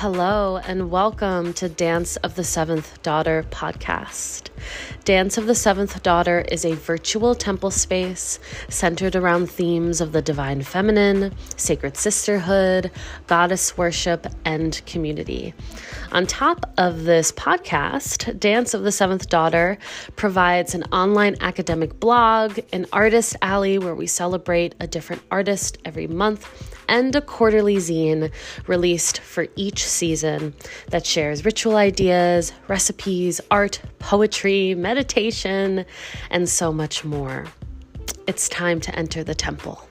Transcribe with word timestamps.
Hello, 0.00 0.58
and 0.58 0.92
welcome 0.92 1.52
to 1.54 1.68
Dance 1.68 2.14
of 2.18 2.36
the 2.36 2.44
Seventh 2.44 3.02
Daughter 3.02 3.44
podcast. 3.50 4.48
Dance 5.02 5.36
of 5.36 5.46
the 5.46 5.56
Seventh 5.56 6.00
Daughter 6.04 6.44
is 6.52 6.64
a 6.64 6.74
virtual 6.74 7.34
temple 7.34 7.72
space 7.72 8.38
centered 8.68 9.16
around 9.16 9.50
themes 9.50 10.00
of 10.00 10.12
the 10.12 10.22
divine 10.22 10.62
feminine, 10.62 11.34
sacred 11.56 11.96
sisterhood, 11.96 12.92
goddess 13.26 13.76
worship, 13.76 14.28
and 14.44 14.80
community. 14.86 15.52
On 16.12 16.28
top 16.28 16.72
of 16.78 17.02
this 17.02 17.32
podcast, 17.32 18.38
Dance 18.38 18.74
of 18.74 18.84
the 18.84 18.92
Seventh 18.92 19.28
Daughter 19.28 19.78
provides 20.14 20.76
an 20.76 20.84
online 20.92 21.34
academic 21.40 21.98
blog, 21.98 22.60
an 22.72 22.86
artist 22.92 23.34
alley 23.42 23.80
where 23.80 23.96
we 23.96 24.06
celebrate 24.06 24.76
a 24.78 24.86
different 24.86 25.22
artist 25.32 25.76
every 25.84 26.06
month 26.06 26.77
and 26.88 27.14
a 27.14 27.20
quarterly 27.20 27.76
zine 27.76 28.32
released 28.66 29.20
for 29.20 29.46
each 29.54 29.84
season 29.86 30.54
that 30.88 31.06
shares 31.06 31.44
ritual 31.44 31.76
ideas, 31.76 32.52
recipes, 32.66 33.40
art, 33.50 33.80
poetry, 33.98 34.74
meditation, 34.74 35.84
and 36.30 36.48
so 36.48 36.72
much 36.72 37.04
more. 37.04 37.46
It's 38.26 38.48
time 38.48 38.80
to 38.80 38.98
enter 38.98 39.22
the 39.22 39.34
temple. 39.34 39.88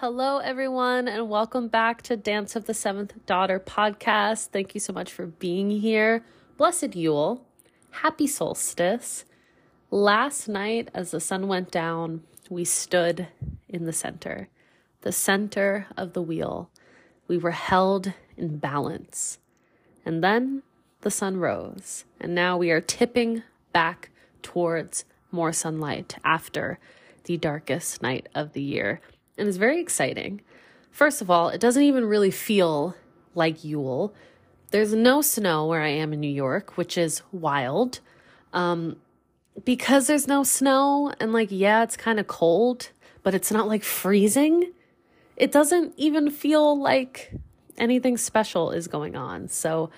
Hello, 0.00 0.38
everyone, 0.38 1.08
and 1.08 1.28
welcome 1.30 1.68
back 1.68 2.02
to 2.02 2.16
Dance 2.16 2.54
of 2.54 2.66
the 2.66 2.74
Seventh 2.74 3.14
Daughter 3.24 3.58
podcast. 3.58 4.48
Thank 4.48 4.74
you 4.74 4.80
so 4.80 4.92
much 4.92 5.10
for 5.10 5.26
being 5.26 5.70
here. 5.70 6.22
Blessed 6.56 6.94
Yule. 6.94 7.44
Happy 7.90 8.26
solstice. 8.26 9.24
Last 9.90 10.48
night, 10.48 10.88
as 10.92 11.12
the 11.12 11.20
sun 11.20 11.46
went 11.46 11.70
down, 11.70 12.22
we 12.50 12.64
stood 12.64 13.28
in 13.68 13.84
the 13.84 13.92
center, 13.92 14.48
the 15.02 15.12
center 15.12 15.86
of 15.96 16.12
the 16.12 16.22
wheel. 16.22 16.70
We 17.28 17.38
were 17.38 17.52
held 17.52 18.12
in 18.36 18.58
balance. 18.58 19.38
And 20.04 20.24
then 20.24 20.62
the 21.02 21.10
sun 21.10 21.36
rose, 21.36 22.04
and 22.20 22.34
now 22.34 22.56
we 22.56 22.70
are 22.70 22.80
tipping 22.80 23.44
back 23.72 24.10
towards 24.42 25.04
more 25.30 25.52
sunlight 25.52 26.16
after 26.24 26.80
the 27.24 27.36
darkest 27.36 28.02
night 28.02 28.28
of 28.34 28.54
the 28.54 28.62
year. 28.62 29.00
And 29.38 29.46
it's 29.46 29.56
very 29.56 29.80
exciting. 29.80 30.40
First 30.90 31.20
of 31.20 31.30
all, 31.30 31.48
it 31.48 31.60
doesn't 31.60 31.82
even 31.82 32.06
really 32.06 32.30
feel 32.32 32.96
like 33.34 33.64
Yule. 33.64 34.14
There's 34.70 34.94
no 34.94 35.22
snow 35.22 35.66
where 35.66 35.82
I 35.82 35.88
am 35.88 36.12
in 36.12 36.20
New 36.20 36.26
York, 36.26 36.76
which 36.76 36.98
is 36.98 37.22
wild. 37.30 38.00
Um, 38.52 38.96
because 39.64 40.06
there's 40.06 40.28
no 40.28 40.42
snow 40.42 41.12
and 41.20 41.32
like 41.32 41.48
yeah 41.50 41.82
it's 41.82 41.96
kind 41.96 42.20
of 42.20 42.26
cold 42.26 42.90
but 43.22 43.34
it's 43.34 43.50
not 43.50 43.68
like 43.68 43.82
freezing 43.82 44.72
it 45.36 45.52
doesn't 45.52 45.92
even 45.96 46.30
feel 46.30 46.78
like 46.78 47.32
anything 47.76 48.16
special 48.16 48.70
is 48.70 48.88
going 48.88 49.16
on. 49.16 49.48
So 49.48 49.90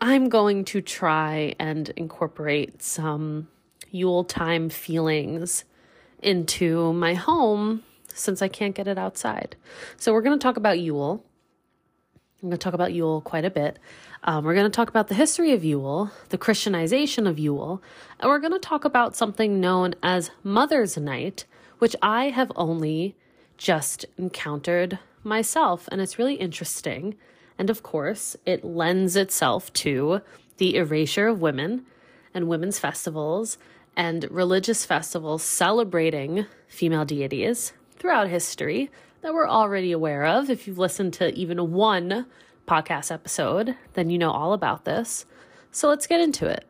i'm 0.00 0.28
going 0.28 0.64
to 0.64 0.80
try 0.80 1.56
and 1.58 1.88
incorporate 1.90 2.82
some 2.82 3.48
yule 3.90 4.22
time 4.22 4.68
feelings 4.68 5.64
into 6.22 6.92
my 6.92 7.14
home 7.14 7.82
since 8.14 8.40
i 8.40 8.48
can't 8.48 8.76
get 8.76 8.86
it 8.86 8.98
outside. 8.98 9.56
So 9.96 10.12
we're 10.12 10.22
going 10.22 10.38
to 10.38 10.42
talk 10.42 10.56
about 10.56 10.78
yule 10.78 11.24
i'm 12.42 12.48
going 12.48 12.58
to 12.58 12.58
talk 12.58 12.74
about 12.74 12.92
yule 12.92 13.20
quite 13.20 13.44
a 13.44 13.50
bit 13.50 13.78
um, 14.24 14.44
we're 14.44 14.54
going 14.54 14.70
to 14.70 14.76
talk 14.76 14.88
about 14.88 15.08
the 15.08 15.14
history 15.14 15.52
of 15.52 15.64
Yule, 15.64 16.10
the 16.30 16.38
Christianization 16.38 17.26
of 17.26 17.38
Yule, 17.38 17.80
and 18.18 18.28
we're 18.28 18.40
going 18.40 18.52
to 18.52 18.58
talk 18.58 18.84
about 18.84 19.16
something 19.16 19.60
known 19.60 19.94
as 20.02 20.30
Mother's 20.42 20.96
Night, 20.96 21.44
which 21.78 21.94
I 22.02 22.30
have 22.30 22.50
only 22.56 23.14
just 23.56 24.06
encountered 24.16 24.98
myself. 25.22 25.88
And 25.92 26.00
it's 26.00 26.18
really 26.18 26.34
interesting. 26.34 27.16
And 27.58 27.70
of 27.70 27.82
course, 27.82 28.36
it 28.44 28.64
lends 28.64 29.14
itself 29.14 29.72
to 29.74 30.20
the 30.56 30.76
erasure 30.76 31.28
of 31.28 31.40
women 31.40 31.86
and 32.34 32.48
women's 32.48 32.78
festivals 32.78 33.56
and 33.96 34.28
religious 34.30 34.84
festivals 34.84 35.42
celebrating 35.42 36.46
female 36.66 37.04
deities 37.04 37.72
throughout 37.96 38.28
history 38.28 38.90
that 39.20 39.34
we're 39.34 39.48
already 39.48 39.92
aware 39.92 40.24
of. 40.24 40.50
If 40.50 40.66
you've 40.66 40.78
listened 40.78 41.12
to 41.14 41.34
even 41.34 41.72
one 41.72 42.26
podcast 42.66 43.10
episode, 43.10 43.76
then 43.94 44.10
you 44.10 44.18
know 44.18 44.30
all 44.30 44.52
about 44.52 44.84
this. 44.84 45.26
So 45.70 45.88
let's 45.88 46.06
get 46.06 46.20
into 46.20 46.46
it. 46.46 46.64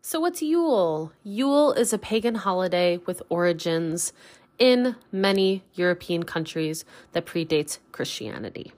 So, 0.00 0.20
what's 0.20 0.42
Yule? 0.42 1.12
Yule 1.24 1.72
is 1.72 1.92
a 1.92 1.98
pagan 1.98 2.36
holiday 2.36 2.98
with 2.98 3.22
origins 3.30 4.12
in 4.58 4.94
many 5.10 5.64
European 5.74 6.22
countries 6.22 6.84
that 7.12 7.26
predates 7.26 7.78
Christianity. 7.90 8.72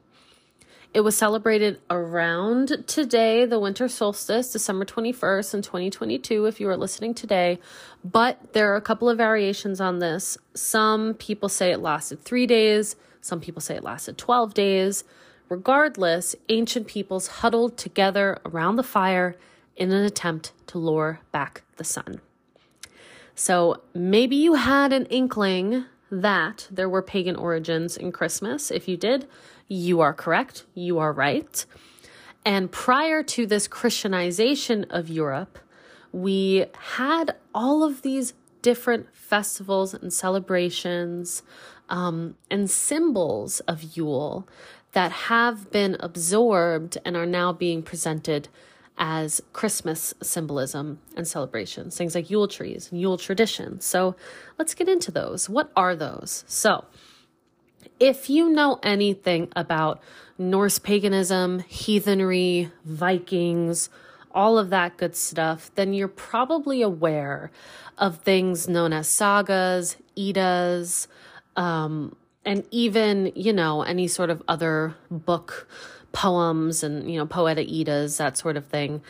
It 0.95 1.01
was 1.01 1.17
celebrated 1.17 1.81
around 1.91 2.85
today, 2.87 3.45
the 3.45 3.59
winter 3.59 3.89
solstice, 3.89 4.51
December 4.53 4.85
21st 4.85 5.55
in 5.55 5.63
2022, 5.63 6.47
if 6.47 6.61
you 6.61 6.69
are 6.69 6.77
listening 6.77 7.13
today. 7.13 7.59
But 8.05 8.55
there 8.55 8.73
are 8.73 8.77
a 8.77 8.81
couple 8.81 9.09
of 9.09 9.19
variations 9.19 9.81
on 9.81 9.99
this. 9.99 10.39
Some 10.55 11.15
people 11.15 11.49
say 11.49 11.71
it 11.71 11.81
lasted 11.81 12.23
three 12.23 12.47
days, 12.47 12.97
some 13.21 13.41
people 13.41 13.61
say 13.61 13.77
it 13.77 13.85
lasted 13.85 14.17
12 14.17 14.55
days. 14.55 15.05
Regardless, 15.49 16.35
ancient 16.49 16.87
peoples 16.87 17.27
huddled 17.27 17.77
together 17.77 18.39
around 18.45 18.77
the 18.77 18.83
fire 18.83 19.37
in 19.77 19.93
an 19.93 20.05
attempt 20.05 20.53
to 20.69 20.79
lure 20.79 21.21
back 21.31 21.63
the 21.77 21.85
sun. 21.85 22.21
So 23.35 23.83
maybe 23.95 24.35
you 24.35 24.55
had 24.55 24.93
an 24.93 25.07
inkling 25.07 25.85
that 26.11 26.69
there 26.71 26.89
were 26.89 27.03
pagan 27.03 27.37
origins 27.37 27.97
in 27.97 28.13
Christmas. 28.13 28.71
If 28.71 28.89
you 28.89 28.97
did, 28.97 29.29
you 29.69 30.01
are 30.01 30.13
correct. 30.13 30.65
You 30.75 30.99
are 30.99 31.13
right. 31.13 31.65
And 32.45 32.71
prior 32.71 33.23
to 33.25 33.47
this 33.47 33.67
Christianization 33.67 34.85
of 34.91 35.09
Europe, 35.09 35.59
we 36.13 36.67
had 36.97 37.35
all 37.55 37.83
of 37.83 38.03
these 38.03 38.35
different 38.63 39.07
festivals 39.13 39.95
and 39.95 40.13
celebrations 40.13 41.43
um, 41.89 42.37
and 42.51 42.71
symbols 42.71 43.61
of 43.61 43.97
Yule 43.97 44.49
that 44.93 45.13
have 45.13 45.71
been 45.71 45.97
absorbed 46.01 46.99
and 47.05 47.17
are 47.17 47.27
now 47.27 47.53
being 47.53 47.83
presented 47.83 48.49
as 48.99 49.43
Christmas 49.53 50.15
symbolism 50.23 50.99
and 51.17 51.29
celebrations, 51.29 51.97
things 51.97 52.15
like 52.15 52.31
Yule 52.31 52.49
trees 52.49 52.91
and 52.91 53.01
Yule 53.01 53.19
traditions. 53.19 53.85
So 53.85 54.17
let's 54.59 54.75
get 54.75 54.89
into 54.89 55.11
those. 55.11 55.49
What 55.49 55.71
are 55.77 55.95
those? 55.95 56.45
So, 56.47 56.85
if 57.99 58.29
you 58.31 58.51
know 58.51 58.79
anything 58.83 59.49
about 59.57 60.01
Norse 60.39 60.79
paganism, 60.79 61.61
heathenry, 61.61 62.71
Vikings, 62.85 63.89
all 64.33 64.59
of 64.59 64.71
that 64.71 64.99
good 64.99 65.17
stuff, 65.17 65.71
then 65.77 65.95
you're 65.95 66.09
probably 66.09 66.83
aware 66.83 67.51
of 67.97 68.19
things 68.19 68.69
known 68.69 68.93
as 68.93 69.09
sagas, 69.09 69.97
Eddas, 70.17 71.09
um, 71.57 72.15
and 72.45 72.65
even, 72.71 73.33
you 73.35 73.53
know, 73.53 73.83
any 73.83 74.07
sort 74.07 74.29
of 74.29 74.43
other 74.47 74.95
book 75.11 75.67
poems 76.13 76.83
and, 76.83 77.11
you 77.11 77.19
know, 77.19 77.27
poeta 77.27 77.63
Eddas, 77.63 78.19
that 78.19 78.37
sort 78.37 78.57
of 78.57 78.67
thing 78.67 79.03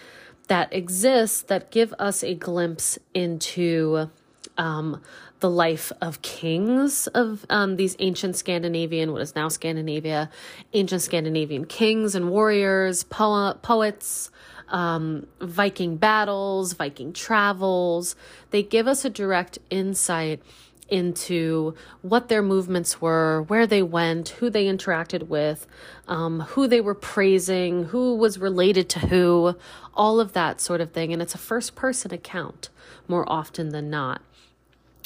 that 0.49 0.73
exist 0.73 1.49
that 1.49 1.71
give 1.71 1.93
us 1.99 2.23
a 2.23 2.35
glimpse 2.35 2.99
into 3.13 4.09
um, 4.57 5.03
the 5.41 5.51
life 5.51 5.93
of 6.01 6.23
kings 6.23 7.07
of 7.09 7.45
um, 7.51 7.77
these 7.77 7.97
ancient 7.99 8.37
Scandinavian, 8.37 9.13
what 9.13 9.23
is 9.23 9.35
now 9.35 9.49
Scandinavia, 9.49 10.31
ancient 10.73 11.03
Scandinavian 11.03 11.67
kings 11.67 12.15
and 12.15 12.31
warriors, 12.31 13.05
po- 13.05 13.55
poets, 13.63 14.31
um, 14.69 15.27
Viking 15.41 15.97
battles, 15.97 16.73
Viking 16.73 17.13
travels. 17.13 18.17
They 18.51 18.63
give 18.63 18.87
us 18.87 19.05
a 19.05 19.11
direct 19.11 19.59
insight 19.71 20.43
into 20.89 21.75
what 22.03 22.29
their 22.29 22.43
movements 22.43 23.01
were, 23.01 23.43
where 23.43 23.67
they 23.67 23.83
went, 23.83 24.29
who 24.31 24.49
they 24.49 24.67
interacted 24.67 25.25
with, 25.25 25.67
um, 26.07 26.41
who 26.41 26.69
they 26.69 26.81
were 26.81 26.95
praising, 26.95 27.87
who 27.87 28.15
was 28.15 28.39
related 28.39 28.89
to 28.89 29.01
who, 29.01 29.57
all 29.95 30.21
of 30.21 30.33
that 30.33 30.61
sort 30.61 30.81
of 30.81 30.93
thing. 30.93 31.13
And 31.13 31.21
it's 31.21 31.35
a 31.35 31.39
first 31.39 31.75
person 31.75 32.15
account 32.15 32.69
more 33.09 33.31
often 33.31 33.71
than 33.71 33.91
not 33.91 34.23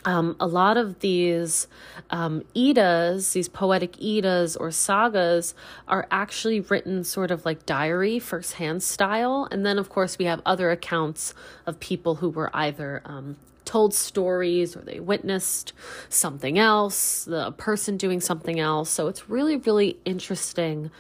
um, 0.05 0.37
a 0.41 0.47
lot 0.47 0.77
of 0.77 1.01
these 1.01 1.67
um, 2.11 2.43
these 2.55 3.49
poetic 3.49 4.03
Eddas 4.03 4.57
or 4.57 4.71
sagas, 4.71 5.55
are 5.87 6.07
actually 6.11 6.61
written 6.61 7.05
sort 7.05 7.31
of 7.31 7.45
like 7.45 7.67
diary, 7.67 8.19
firsthand 8.19 8.83
style. 8.83 9.47
And 9.51 9.65
then, 9.65 9.79
of 9.79 9.89
course, 9.89 10.19
we 10.19 10.25
have 10.25 10.41
other 10.47 10.71
accounts 10.71 11.35
of 11.67 11.79
people 11.81 12.17
who 12.17 12.31
were 12.31 12.51
either 12.55 13.03
um, 13.05 13.37
told 13.65 13.95
stories 13.95 14.75
or 14.75 14.81
they 14.81 15.01
witnessed 15.01 15.73
something 16.09 16.59
else, 16.59 17.25
the 17.25 17.53
person 17.53 17.97
doing 17.97 18.21
something 18.21 18.59
else. 18.59 18.91
So 18.91 19.07
it's 19.07 19.29
really, 19.29 19.57
really 19.57 19.99
interesting 20.05 20.91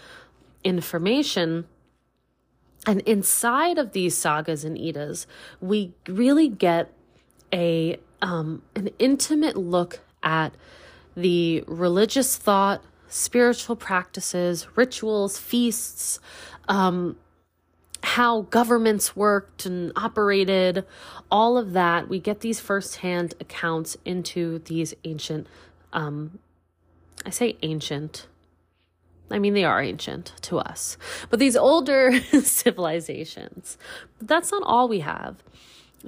information. 0.62 1.66
And 2.86 3.00
inside 3.00 3.78
of 3.78 3.92
these 3.92 4.16
sagas 4.16 4.64
and 4.64 4.78
Eddas, 4.78 5.26
we 5.60 5.94
really 6.06 6.48
get 6.48 6.92
a 7.52 7.98
um, 8.22 8.62
an 8.74 8.90
intimate 8.98 9.56
look 9.56 10.00
at 10.22 10.54
the 11.16 11.64
religious 11.66 12.36
thought, 12.36 12.82
spiritual 13.08 13.76
practices, 13.76 14.66
rituals, 14.76 15.38
feasts, 15.38 16.20
um, 16.68 17.16
how 18.02 18.42
governments 18.42 19.14
worked 19.14 19.66
and 19.66 19.92
operated, 19.96 20.84
all 21.30 21.58
of 21.58 21.72
that. 21.72 22.08
We 22.08 22.18
get 22.18 22.40
these 22.40 22.60
firsthand 22.60 23.34
accounts 23.40 23.96
into 24.04 24.60
these 24.60 24.94
ancient, 25.04 25.46
um, 25.92 26.38
I 27.26 27.30
say 27.30 27.56
ancient. 27.62 28.26
I 29.30 29.38
mean, 29.38 29.54
they 29.54 29.64
are 29.64 29.80
ancient 29.80 30.32
to 30.42 30.58
us, 30.58 30.96
but 31.28 31.38
these 31.38 31.56
older 31.56 32.20
civilizations. 32.42 33.78
But 34.18 34.28
that's 34.28 34.50
not 34.50 34.62
all 34.64 34.88
we 34.88 35.00
have. 35.00 35.42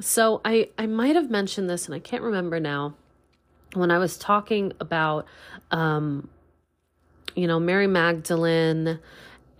So 0.00 0.40
I, 0.44 0.70
I 0.78 0.86
might 0.86 1.16
have 1.16 1.30
mentioned 1.30 1.68
this 1.68 1.86
and 1.86 1.94
I 1.94 1.98
can't 1.98 2.22
remember 2.22 2.58
now 2.58 2.94
when 3.74 3.90
I 3.90 3.98
was 3.98 4.16
talking 4.16 4.72
about, 4.80 5.26
um, 5.70 6.28
you 7.34 7.46
know, 7.46 7.60
Mary 7.60 7.86
Magdalene 7.86 8.98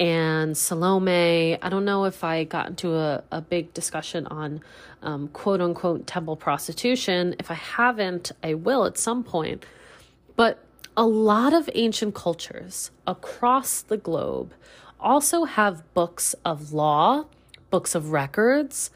and 0.00 0.56
Salome. 0.56 1.60
I 1.60 1.68
don't 1.68 1.84
know 1.84 2.04
if 2.04 2.24
I 2.24 2.44
got 2.44 2.68
into 2.68 2.94
a, 2.96 3.22
a 3.30 3.40
big 3.40 3.72
discussion 3.74 4.26
on 4.26 4.60
um, 5.02 5.28
quote 5.28 5.60
unquote 5.60 6.06
temple 6.06 6.36
prostitution. 6.36 7.34
If 7.38 7.50
I 7.50 7.54
haven't, 7.54 8.32
I 8.42 8.54
will 8.54 8.84
at 8.84 8.98
some 8.98 9.22
point. 9.22 9.64
But 10.34 10.58
a 10.96 11.04
lot 11.06 11.52
of 11.52 11.70
ancient 11.74 12.14
cultures 12.14 12.90
across 13.06 13.82
the 13.82 13.96
globe 13.96 14.52
also 15.00 15.44
have 15.44 15.94
books 15.94 16.34
of 16.44 16.72
law, 16.72 17.26
books 17.70 17.94
of 17.94 18.12
records, 18.12 18.90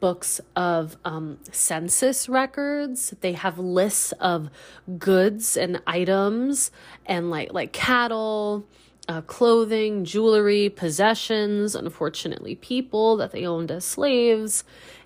books 0.00 0.40
of 0.54 0.96
um, 1.04 1.38
census 1.50 2.28
records. 2.28 3.14
They 3.20 3.32
have 3.32 3.58
lists 3.58 4.12
of 4.20 4.50
goods 4.98 5.56
and 5.56 5.82
items 5.86 6.70
and 7.06 7.30
like 7.30 7.52
like 7.52 7.72
cattle, 7.72 8.66
uh, 9.08 9.22
clothing, 9.22 10.04
jewelry, 10.04 10.68
possessions, 10.68 11.74
unfortunately, 11.74 12.54
people 12.54 13.16
that 13.16 13.32
they 13.32 13.46
owned 13.46 13.70
as 13.70 13.84
slaves. 13.84 14.64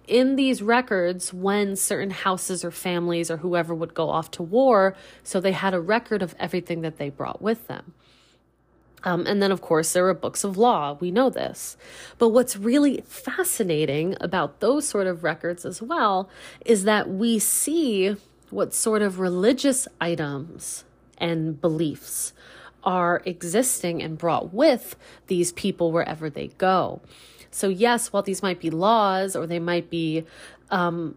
In 0.08 0.34
these 0.34 0.62
records, 0.62 1.32
when 1.32 1.76
certain 1.76 2.10
houses 2.10 2.64
or 2.64 2.72
families 2.72 3.30
or 3.30 3.36
whoever 3.36 3.72
would 3.72 3.94
go 3.94 4.10
off 4.10 4.32
to 4.32 4.42
war, 4.42 4.96
so 5.22 5.40
they 5.40 5.52
had 5.52 5.74
a 5.74 5.80
record 5.80 6.22
of 6.22 6.34
everything 6.40 6.80
that 6.80 6.98
they 6.98 7.08
brought 7.08 7.40
with 7.40 7.68
them. 7.68 7.94
Um, 9.04 9.26
and 9.26 9.42
then, 9.42 9.50
of 9.50 9.60
course, 9.60 9.92
there 9.92 10.06
are 10.08 10.14
books 10.14 10.44
of 10.44 10.56
law. 10.56 10.96
We 11.00 11.10
know 11.10 11.30
this. 11.30 11.76
But 12.18 12.28
what's 12.28 12.56
really 12.56 13.02
fascinating 13.06 14.16
about 14.20 14.60
those 14.60 14.86
sort 14.86 15.06
of 15.06 15.24
records 15.24 15.64
as 15.64 15.82
well 15.82 16.28
is 16.64 16.84
that 16.84 17.08
we 17.08 17.38
see 17.38 18.16
what 18.50 18.74
sort 18.74 19.02
of 19.02 19.18
religious 19.18 19.88
items 20.00 20.84
and 21.18 21.60
beliefs 21.60 22.32
are 22.84 23.22
existing 23.24 24.02
and 24.02 24.18
brought 24.18 24.52
with 24.52 24.96
these 25.28 25.52
people 25.52 25.92
wherever 25.92 26.28
they 26.28 26.48
go. 26.58 27.00
So, 27.50 27.68
yes, 27.68 28.12
while 28.12 28.22
these 28.22 28.42
might 28.42 28.60
be 28.60 28.70
laws 28.70 29.36
or 29.36 29.46
they 29.46 29.58
might 29.58 29.90
be 29.90 30.24
um, 30.70 31.16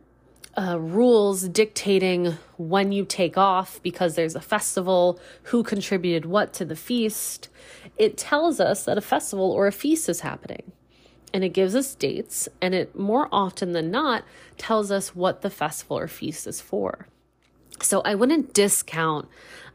uh, 0.58 0.80
rules 0.80 1.48
dictating 1.50 2.38
when 2.58 2.92
you 2.92 3.06
take 3.06 3.38
off 3.38 3.82
because 3.84 4.16
there's 4.16 4.36
a 4.36 4.42
festival, 4.42 5.20
who 5.44 5.64
contributed 5.64 6.26
what 6.26 6.54
to 6.54 6.66
the 6.66 6.76
feast, 6.76 7.50
it 7.98 8.18
tells 8.18 8.60
us 8.60 8.86
that 8.86 8.98
a 8.98 9.02
festival 9.02 9.52
or 9.52 9.68
a 9.68 9.72
feast 9.72 10.08
is 10.08 10.22
happening. 10.22 10.72
And 11.34 11.44
it 11.44 11.50
gives 11.50 11.76
us 11.76 11.94
dates, 11.96 12.48
and 12.62 12.74
it 12.74 12.98
more 12.98 13.28
often 13.30 13.74
than 13.74 13.92
not 13.92 14.24
tells 14.58 14.90
us 14.90 15.14
what 15.14 15.42
the 15.42 15.50
festival 15.50 15.98
or 15.98 16.08
feast 16.08 16.48
is 16.48 16.62
for. 16.62 17.08
So 17.82 18.00
I 18.02 18.16
wouldn't 18.16 18.54
discount 18.54 19.28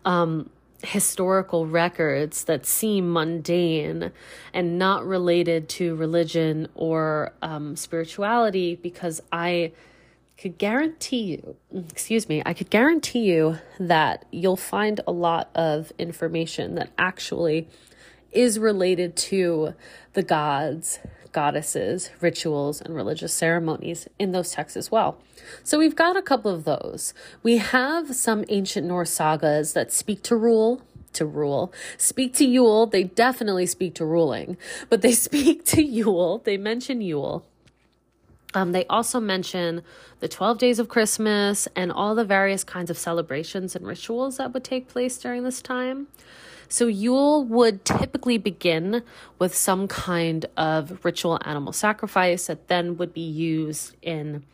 um, 0.06 0.48
historical 0.82 1.66
records 1.66 2.44
that 2.44 2.64
seem 2.64 3.12
mundane 3.12 4.10
and 4.54 4.78
not 4.78 5.06
related 5.06 5.68
to 5.68 5.94
religion 5.96 6.68
or 6.74 7.34
um, 7.42 7.76
spirituality 7.76 8.76
because 8.76 9.20
I 9.30 9.72
could 10.40 10.56
guarantee 10.56 11.22
you, 11.22 11.56
excuse 11.90 12.26
me, 12.26 12.42
I 12.46 12.54
could 12.54 12.70
guarantee 12.70 13.30
you 13.30 13.58
that 13.78 14.24
you'll 14.30 14.56
find 14.56 14.98
a 15.06 15.12
lot 15.12 15.50
of 15.54 15.92
information 15.98 16.76
that 16.76 16.90
actually 16.96 17.68
is 18.32 18.58
related 18.58 19.16
to 19.16 19.74
the 20.14 20.22
gods, 20.22 20.98
goddesses, 21.32 22.10
rituals, 22.22 22.80
and 22.80 22.94
religious 22.94 23.34
ceremonies 23.34 24.08
in 24.18 24.32
those 24.32 24.52
texts 24.52 24.78
as 24.78 24.90
well. 24.90 25.18
So 25.62 25.78
we've 25.78 25.96
got 25.96 26.16
a 26.16 26.22
couple 26.22 26.50
of 26.50 26.64
those. 26.64 27.12
We 27.42 27.58
have 27.58 28.16
some 28.16 28.46
ancient 28.48 28.86
Norse 28.86 29.10
sagas 29.10 29.74
that 29.74 29.92
speak 29.92 30.22
to 30.22 30.36
rule, 30.36 30.80
to 31.12 31.26
rule. 31.26 31.70
Speak 31.98 32.32
to 32.34 32.46
Yule. 32.46 32.86
They 32.86 33.04
definitely 33.04 33.66
speak 33.66 33.94
to 33.96 34.06
ruling, 34.06 34.56
but 34.88 35.02
they 35.02 35.12
speak 35.28 35.66
to 35.66 35.82
Yule. 35.82 36.38
They 36.38 36.56
mention 36.56 37.02
Yule. 37.02 37.44
Um, 38.54 38.72
they 38.72 38.84
also 38.86 39.20
mention 39.20 39.82
the 40.20 40.28
12 40.28 40.58
days 40.58 40.78
of 40.78 40.88
Christmas 40.88 41.68
and 41.76 41.92
all 41.92 42.14
the 42.14 42.24
various 42.24 42.64
kinds 42.64 42.90
of 42.90 42.98
celebrations 42.98 43.76
and 43.76 43.86
rituals 43.86 44.38
that 44.38 44.52
would 44.52 44.64
take 44.64 44.88
place 44.88 45.16
during 45.18 45.44
this 45.44 45.62
time. 45.62 46.08
So, 46.72 46.86
Yule 46.86 47.44
would 47.44 47.84
typically 47.84 48.38
begin 48.38 49.02
with 49.40 49.56
some 49.56 49.88
kind 49.88 50.46
of 50.56 51.04
ritual 51.04 51.40
animal 51.44 51.72
sacrifice 51.72 52.46
that 52.46 52.68
then 52.68 52.96
would 52.96 53.12
be 53.12 53.28
used 53.28 53.96
in 54.02 54.44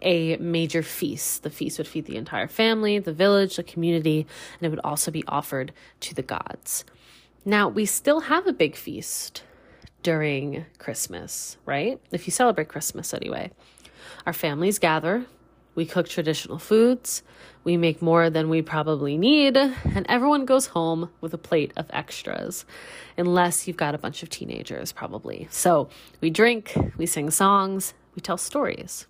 a 0.00 0.36
major 0.36 0.84
feast. 0.84 1.42
The 1.42 1.50
feast 1.50 1.78
would 1.78 1.88
feed 1.88 2.06
the 2.06 2.16
entire 2.16 2.46
family, 2.46 3.00
the 3.00 3.12
village, 3.12 3.56
the 3.56 3.64
community, 3.64 4.24
and 4.60 4.66
it 4.66 4.68
would 4.68 4.84
also 4.84 5.10
be 5.10 5.24
offered 5.26 5.72
to 6.00 6.14
the 6.14 6.22
gods. 6.22 6.84
Now, 7.44 7.68
we 7.68 7.86
still 7.86 8.20
have 8.20 8.46
a 8.46 8.52
big 8.52 8.76
feast 8.76 9.42
during 10.04 10.66
Christmas, 10.78 11.56
right? 11.66 12.00
If 12.12 12.28
you 12.28 12.30
celebrate 12.30 12.68
Christmas 12.68 13.12
anyway. 13.12 13.50
Our 14.26 14.34
families 14.34 14.78
gather, 14.78 15.24
we 15.74 15.86
cook 15.86 16.08
traditional 16.08 16.58
foods, 16.58 17.22
we 17.64 17.76
make 17.76 18.00
more 18.02 18.28
than 18.30 18.48
we 18.48 18.60
probably 18.62 19.16
need, 19.16 19.56
and 19.56 20.06
everyone 20.08 20.44
goes 20.44 20.66
home 20.66 21.10
with 21.20 21.32
a 21.34 21.38
plate 21.38 21.72
of 21.76 21.86
extras, 21.90 22.66
unless 23.16 23.66
you've 23.66 23.78
got 23.78 23.94
a 23.94 23.98
bunch 23.98 24.22
of 24.22 24.28
teenagers, 24.28 24.92
probably. 24.92 25.48
So 25.50 25.88
we 26.20 26.30
drink, 26.30 26.76
we 26.98 27.06
sing 27.06 27.30
songs, 27.30 27.94
we 28.14 28.20
tell 28.20 28.36
stories. 28.36 29.06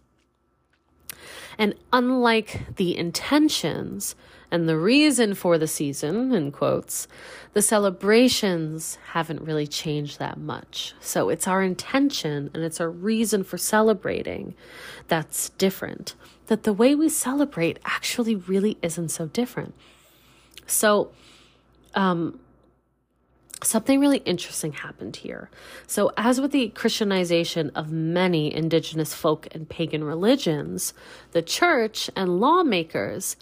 And 1.58 1.74
unlike 1.92 2.76
the 2.76 2.96
intentions 2.96 4.14
and 4.54 4.68
the 4.68 4.78
reason 4.78 5.34
for 5.34 5.58
the 5.58 5.66
season, 5.66 6.32
in 6.32 6.52
quotes, 6.52 7.08
the 7.54 7.60
celebrations 7.60 8.98
haven't 9.06 9.40
really 9.40 9.66
changed 9.66 10.20
that 10.20 10.38
much. 10.38 10.94
So 11.00 11.28
it's 11.28 11.48
our 11.48 11.60
intention 11.60 12.52
and 12.54 12.62
it's 12.62 12.80
our 12.80 12.88
reason 12.88 13.42
for 13.42 13.58
celebrating 13.58 14.54
that's 15.08 15.48
different. 15.48 16.14
That 16.46 16.62
the 16.62 16.72
way 16.72 16.94
we 16.94 17.08
celebrate 17.08 17.80
actually 17.84 18.36
really 18.36 18.78
isn't 18.80 19.08
so 19.08 19.26
different. 19.26 19.74
So, 20.68 21.10
um, 21.96 22.38
something 23.60 23.98
really 23.98 24.18
interesting 24.18 24.72
happened 24.72 25.16
here. 25.16 25.50
So, 25.88 26.12
as 26.16 26.40
with 26.40 26.52
the 26.52 26.68
Christianization 26.68 27.70
of 27.70 27.90
many 27.90 28.54
indigenous 28.54 29.14
folk 29.14 29.48
and 29.50 29.68
pagan 29.68 30.04
religions, 30.04 30.94
the 31.32 31.42
church 31.42 32.08
and 32.14 32.38
lawmakers 32.38 33.34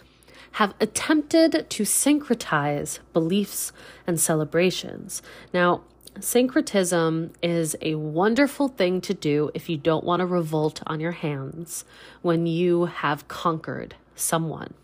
have 0.53 0.73
attempted 0.79 1.67
to 1.69 1.83
syncretize 1.83 2.99
beliefs 3.11 3.71
and 4.05 4.19
celebrations. 4.19 5.21
Now, 5.53 5.81
syncretism 6.19 7.33
is 7.41 7.75
a 7.81 7.95
wonderful 7.95 8.67
thing 8.67 9.01
to 9.01 9.15
do 9.15 9.49
if 9.55 9.67
you 9.67 9.77
don't 9.77 10.03
want 10.03 10.19
to 10.19 10.25
revolt 10.27 10.83
on 10.85 10.99
your 10.99 11.11
hands 11.11 11.85
when 12.21 12.45
you 12.45 12.85
have 12.85 13.27
conquered 13.27 13.95
someone. 14.15 14.75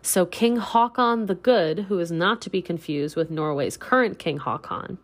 So, 0.00 0.24
King 0.24 0.58
Haakon 0.58 1.26
the 1.26 1.34
Good, 1.34 1.80
who 1.88 1.98
is 1.98 2.12
not 2.12 2.40
to 2.42 2.50
be 2.50 2.62
confused 2.62 3.16
with 3.16 3.30
Norway's 3.30 3.76
current 3.76 4.18
King 4.18 4.38
Haakon, 4.38 4.98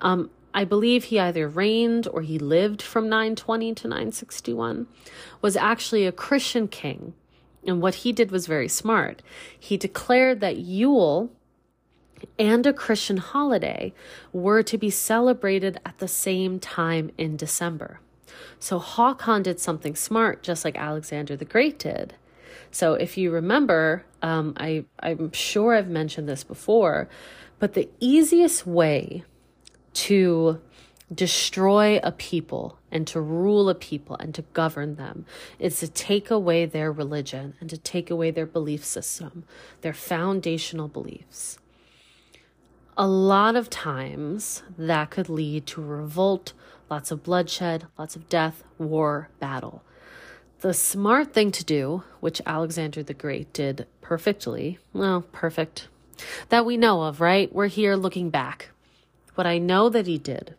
um, 0.00 0.30
I 0.52 0.64
believe 0.64 1.04
he 1.04 1.18
either 1.18 1.48
reigned 1.48 2.08
or 2.08 2.22
he 2.22 2.38
lived 2.38 2.82
from 2.82 3.08
920 3.08 3.74
to 3.74 3.88
961, 3.88 4.86
was 5.40 5.56
actually 5.56 6.06
a 6.06 6.12
Christian 6.12 6.68
king 6.68 7.14
and 7.66 7.80
what 7.80 7.96
he 7.96 8.12
did 8.12 8.30
was 8.30 8.46
very 8.46 8.68
smart. 8.68 9.22
He 9.58 9.76
declared 9.76 10.40
that 10.40 10.56
Yule 10.56 11.30
and 12.38 12.66
a 12.66 12.72
Christian 12.72 13.18
holiday 13.18 13.92
were 14.32 14.62
to 14.62 14.78
be 14.78 14.90
celebrated 14.90 15.80
at 15.84 15.98
the 15.98 16.08
same 16.08 16.58
time 16.58 17.10
in 17.18 17.36
December. 17.36 18.00
So 18.58 18.78
Haakon 18.78 19.42
did 19.42 19.60
something 19.60 19.94
smart, 19.94 20.42
just 20.42 20.64
like 20.64 20.76
Alexander 20.76 21.36
the 21.36 21.44
Great 21.44 21.78
did. 21.78 22.14
So 22.70 22.94
if 22.94 23.16
you 23.16 23.30
remember, 23.30 24.04
um, 24.22 24.54
I, 24.56 24.84
I'm 25.00 25.32
sure 25.32 25.74
I've 25.74 25.88
mentioned 25.88 26.28
this 26.28 26.42
before, 26.42 27.08
but 27.58 27.74
the 27.74 27.88
easiest 28.00 28.66
way 28.66 29.24
to 29.94 30.60
destroy 31.12 32.00
a 32.02 32.12
people 32.12 32.78
and 32.90 33.06
to 33.06 33.20
rule 33.20 33.68
a 33.68 33.74
people 33.74 34.16
and 34.16 34.34
to 34.34 34.42
govern 34.52 34.96
them 34.96 35.26
is 35.58 35.80
to 35.80 35.88
take 35.88 36.30
away 36.30 36.64
their 36.64 36.90
religion 36.90 37.54
and 37.60 37.68
to 37.70 37.76
take 37.76 38.10
away 38.10 38.30
their 38.30 38.46
belief 38.46 38.84
system, 38.84 39.44
their 39.82 39.92
foundational 39.92 40.88
beliefs. 40.88 41.58
A 42.96 43.06
lot 43.06 43.56
of 43.56 43.68
times 43.68 44.62
that 44.78 45.10
could 45.10 45.28
lead 45.28 45.66
to 45.66 45.82
revolt, 45.82 46.52
lots 46.88 47.10
of 47.10 47.22
bloodshed, 47.24 47.86
lots 47.98 48.16
of 48.16 48.28
death, 48.28 48.62
war, 48.78 49.28
battle. 49.40 49.82
The 50.60 50.72
smart 50.72 51.34
thing 51.34 51.50
to 51.52 51.64
do, 51.64 52.04
which 52.20 52.40
Alexander 52.46 53.02
the 53.02 53.12
Great 53.12 53.52
did 53.52 53.86
perfectly, 54.00 54.78
well, 54.92 55.22
perfect, 55.32 55.88
that 56.48 56.64
we 56.64 56.76
know 56.76 57.02
of, 57.02 57.20
right? 57.20 57.52
We're 57.52 57.66
here 57.66 57.96
looking 57.96 58.30
back. 58.30 58.70
What 59.34 59.46
I 59.46 59.58
know 59.58 59.88
that 59.88 60.06
he 60.06 60.16
did 60.16 60.54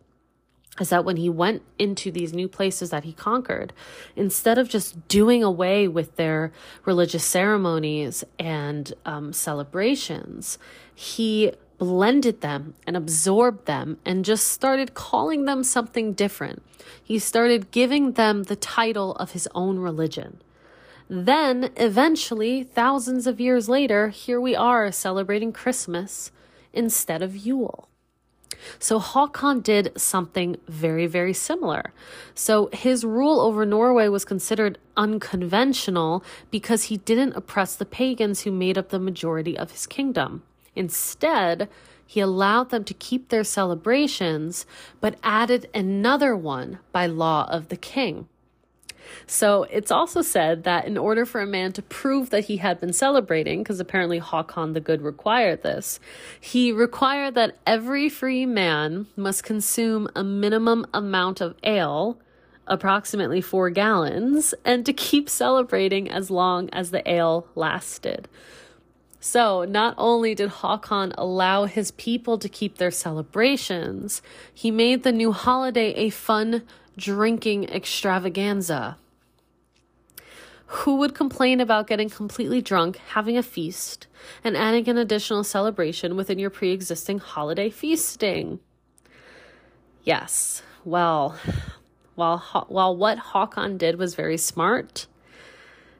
is 0.80 0.90
that 0.90 1.04
when 1.04 1.16
he 1.16 1.28
went 1.28 1.62
into 1.78 2.10
these 2.10 2.32
new 2.32 2.48
places 2.48 2.90
that 2.90 3.04
he 3.04 3.12
conquered, 3.12 3.72
instead 4.14 4.58
of 4.58 4.68
just 4.68 5.08
doing 5.08 5.42
away 5.42 5.88
with 5.88 6.16
their 6.16 6.52
religious 6.84 7.24
ceremonies 7.24 8.24
and 8.38 8.92
um, 9.04 9.32
celebrations, 9.32 10.58
he 10.94 11.52
blended 11.78 12.40
them 12.40 12.74
and 12.86 12.96
absorbed 12.96 13.66
them 13.66 13.98
and 14.04 14.24
just 14.24 14.48
started 14.48 14.94
calling 14.94 15.44
them 15.44 15.62
something 15.62 16.12
different. 16.12 16.62
He 17.02 17.18
started 17.18 17.70
giving 17.70 18.12
them 18.12 18.44
the 18.44 18.56
title 18.56 19.14
of 19.16 19.32
his 19.32 19.48
own 19.54 19.78
religion. 19.78 20.40
Then, 21.08 21.70
eventually, 21.76 22.64
thousands 22.64 23.26
of 23.26 23.40
years 23.40 23.68
later, 23.68 24.08
here 24.08 24.40
we 24.40 24.56
are 24.56 24.90
celebrating 24.90 25.52
Christmas 25.52 26.32
instead 26.72 27.22
of 27.22 27.36
Yule. 27.36 27.88
So 28.78 29.00
Håkon 29.00 29.62
did 29.62 29.92
something 29.96 30.56
very, 30.68 31.06
very 31.06 31.32
similar. 31.32 31.92
So 32.34 32.68
his 32.72 33.04
rule 33.04 33.40
over 33.40 33.64
Norway 33.64 34.08
was 34.08 34.24
considered 34.24 34.78
unconventional 34.96 36.24
because 36.50 36.84
he 36.84 36.96
didn't 36.98 37.36
oppress 37.36 37.74
the 37.74 37.84
pagans 37.84 38.42
who 38.42 38.50
made 38.50 38.78
up 38.78 38.90
the 38.90 38.98
majority 38.98 39.56
of 39.56 39.70
his 39.72 39.86
kingdom. 39.86 40.42
Instead, 40.74 41.68
he 42.06 42.20
allowed 42.20 42.70
them 42.70 42.84
to 42.84 42.94
keep 42.94 43.28
their 43.28 43.44
celebrations, 43.44 44.64
but 45.00 45.18
added 45.22 45.68
another 45.74 46.36
one 46.36 46.78
by 46.92 47.06
law 47.06 47.46
of 47.50 47.68
the 47.68 47.76
king. 47.76 48.28
So 49.26 49.64
it's 49.64 49.90
also 49.90 50.22
said 50.22 50.64
that 50.64 50.86
in 50.86 50.96
order 50.96 51.24
for 51.24 51.40
a 51.40 51.46
man 51.46 51.72
to 51.72 51.82
prove 51.82 52.30
that 52.30 52.44
he 52.44 52.58
had 52.58 52.80
been 52.80 52.92
celebrating, 52.92 53.62
because 53.62 53.80
apparently 53.80 54.18
Hakon 54.18 54.72
the 54.72 54.80
Good 54.80 55.02
required 55.02 55.62
this, 55.62 56.00
he 56.40 56.72
required 56.72 57.34
that 57.34 57.56
every 57.66 58.08
free 58.08 58.46
man 58.46 59.06
must 59.16 59.44
consume 59.44 60.08
a 60.14 60.24
minimum 60.24 60.86
amount 60.92 61.40
of 61.40 61.54
ale, 61.62 62.18
approximately 62.66 63.40
four 63.40 63.70
gallons, 63.70 64.54
and 64.64 64.84
to 64.86 64.92
keep 64.92 65.28
celebrating 65.28 66.10
as 66.10 66.30
long 66.30 66.68
as 66.70 66.90
the 66.90 67.08
ale 67.10 67.46
lasted. 67.54 68.28
So, 69.20 69.64
not 69.64 69.94
only 69.98 70.36
did 70.36 70.50
Hakon 70.50 71.12
allow 71.18 71.64
his 71.64 71.90
people 71.90 72.38
to 72.38 72.48
keep 72.48 72.78
their 72.78 72.92
celebrations, 72.92 74.22
he 74.54 74.70
made 74.70 75.02
the 75.02 75.10
new 75.10 75.32
holiday 75.32 75.92
a 75.94 76.10
fun 76.10 76.62
drinking 76.96 77.68
extravaganza. 77.68 78.96
Who 80.66 80.96
would 80.96 81.14
complain 81.14 81.60
about 81.60 81.86
getting 81.86 82.10
completely 82.10 82.60
drunk, 82.60 82.96
having 83.10 83.36
a 83.36 83.42
feast, 83.42 84.08
and 84.42 84.56
adding 84.56 84.88
an 84.88 84.98
additional 84.98 85.44
celebration 85.44 86.16
within 86.16 86.38
your 86.38 86.50
pre 86.50 86.72
existing 86.72 87.18
holiday 87.18 87.70
feasting? 87.70 88.58
Yes, 90.02 90.62
well, 90.84 91.38
while, 92.16 92.38
while 92.68 92.96
what 92.96 93.18
Hakon 93.18 93.76
did 93.76 93.96
was 93.96 94.14
very 94.14 94.36
smart, 94.36 95.06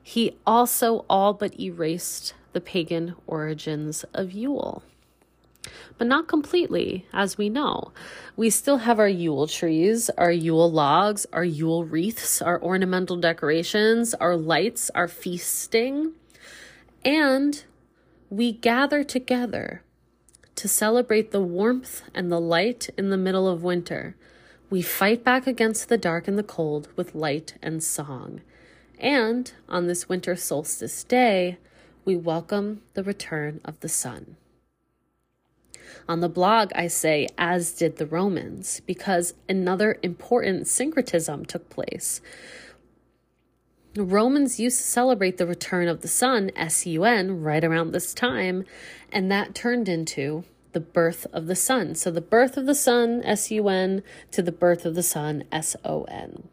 he 0.02 0.36
also 0.46 1.04
all 1.08 1.32
but 1.32 1.58
erased 1.60 2.34
the 2.52 2.60
pagan 2.60 3.14
origins 3.26 4.04
of 4.14 4.32
Yule 4.32 4.82
but 5.98 6.06
not 6.06 6.28
completely, 6.28 7.06
as 7.12 7.38
we 7.38 7.48
know. 7.48 7.92
We 8.36 8.50
still 8.50 8.78
have 8.78 8.98
our 8.98 9.08
Yule 9.08 9.46
trees, 9.46 10.10
our 10.18 10.32
Yule 10.32 10.70
logs, 10.70 11.26
our 11.32 11.44
Yule 11.44 11.84
wreaths, 11.84 12.42
our 12.42 12.62
ornamental 12.62 13.16
decorations, 13.16 14.14
our 14.14 14.36
lights, 14.36 14.90
our 14.94 15.08
feasting, 15.08 16.12
and 17.04 17.64
we 18.30 18.52
gather 18.52 19.04
together 19.04 19.82
to 20.56 20.68
celebrate 20.68 21.30
the 21.30 21.40
warmth 21.40 22.02
and 22.14 22.32
the 22.32 22.40
light 22.40 22.88
in 22.96 23.10
the 23.10 23.16
middle 23.16 23.46
of 23.48 23.62
winter. 23.62 24.16
We 24.68 24.82
fight 24.82 25.22
back 25.22 25.46
against 25.46 25.88
the 25.88 25.98
dark 25.98 26.26
and 26.26 26.36
the 26.36 26.42
cold 26.42 26.88
with 26.96 27.14
light 27.14 27.54
and 27.62 27.84
song. 27.84 28.40
And 28.98 29.52
on 29.68 29.86
this 29.86 30.08
winter 30.08 30.34
solstice 30.34 31.04
day, 31.04 31.58
we 32.04 32.16
welcome 32.16 32.82
the 32.94 33.04
return 33.04 33.60
of 33.64 33.78
the 33.80 33.88
sun. 33.88 34.36
On 36.08 36.20
the 36.20 36.28
blog, 36.28 36.70
I 36.74 36.86
say, 36.86 37.28
as 37.36 37.72
did 37.72 37.96
the 37.96 38.06
Romans, 38.06 38.80
because 38.86 39.34
another 39.48 39.98
important 40.02 40.66
syncretism 40.66 41.44
took 41.46 41.68
place. 41.68 42.20
Romans 43.96 44.60
used 44.60 44.78
to 44.78 44.84
celebrate 44.84 45.38
the 45.38 45.46
return 45.46 45.88
of 45.88 46.02
the 46.02 46.08
sun, 46.08 46.50
S 46.54 46.86
U 46.86 47.04
N, 47.04 47.40
right 47.40 47.64
around 47.64 47.92
this 47.92 48.12
time, 48.12 48.64
and 49.10 49.32
that 49.32 49.54
turned 49.54 49.88
into 49.88 50.44
the 50.72 50.80
birth 50.80 51.26
of 51.32 51.46
the 51.46 51.56
sun. 51.56 51.94
So 51.94 52.10
the 52.10 52.20
birth 52.20 52.58
of 52.58 52.66
the 52.66 52.74
sun, 52.74 53.22
S 53.24 53.50
U 53.50 53.68
N, 53.68 54.02
to 54.32 54.42
the 54.42 54.52
birth 54.52 54.84
of 54.84 54.94
the 54.94 55.02
sun, 55.02 55.44
S 55.50 55.76
O 55.84 56.04
N. 56.04 56.48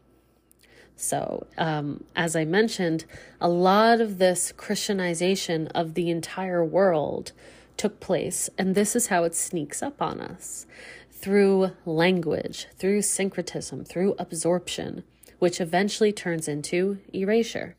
So, 0.96 1.46
um, 1.58 2.04
as 2.16 2.34
I 2.34 2.44
mentioned, 2.44 3.04
a 3.40 3.48
lot 3.48 4.00
of 4.00 4.18
this 4.18 4.52
Christianization 4.52 5.66
of 5.68 5.94
the 5.94 6.08
entire 6.08 6.64
world 6.64 7.32
took 7.76 8.00
place, 8.00 8.50
and 8.58 8.74
this 8.74 8.94
is 8.94 9.08
how 9.08 9.24
it 9.24 9.34
sneaks 9.34 9.82
up 9.82 10.00
on 10.00 10.20
us 10.20 10.66
through 11.10 11.72
language, 11.86 12.66
through 12.76 13.02
syncretism, 13.02 13.84
through 13.84 14.14
absorption, 14.18 15.04
which 15.38 15.60
eventually 15.60 16.12
turns 16.12 16.48
into 16.48 16.98
erasure. 17.12 17.76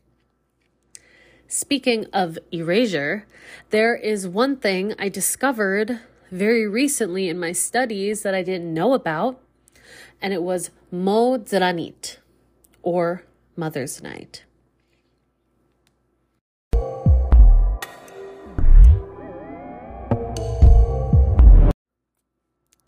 Speaking 1.48 2.06
of 2.12 2.38
erasure, 2.50 3.26
there 3.70 3.94
is 3.94 4.26
one 4.26 4.56
thing 4.56 4.94
I 4.98 5.08
discovered 5.08 6.00
very 6.30 6.66
recently 6.66 7.28
in 7.28 7.38
my 7.38 7.52
studies 7.52 8.22
that 8.22 8.34
I 8.34 8.42
didn't 8.42 8.74
know 8.74 8.94
about, 8.94 9.40
and 10.20 10.32
it 10.32 10.42
was 10.42 10.70
Modranicht, 10.92 12.16
or 12.82 13.24
Mother's 13.54 14.02
Night. 14.02 14.45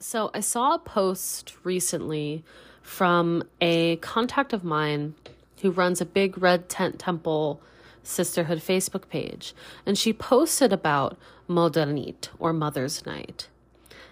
So 0.01 0.31
I 0.33 0.39
saw 0.39 0.77
a 0.77 0.79
post 0.79 1.57
recently 1.65 2.45
from 2.83 3.43
a 3.61 3.97
contact 3.97 4.53
of 4.53 4.63
mine 4.63 5.17
who 5.61 5.73
runs 5.73 6.01
a 6.01 6.07
big 6.07 6.41
red 6.41 6.69
tent 6.69 7.01
temple 7.01 7.61
sisterhood 8.05 8.59
Facebook 8.59 9.09
page, 9.09 9.55
and 9.85 9.99
she 9.99 10.13
posted 10.13 10.73
about 10.73 11.19
Modranicht 11.49 12.29
or 12.39 12.53
Mother's 12.53 13.05
Night. 13.05 13.49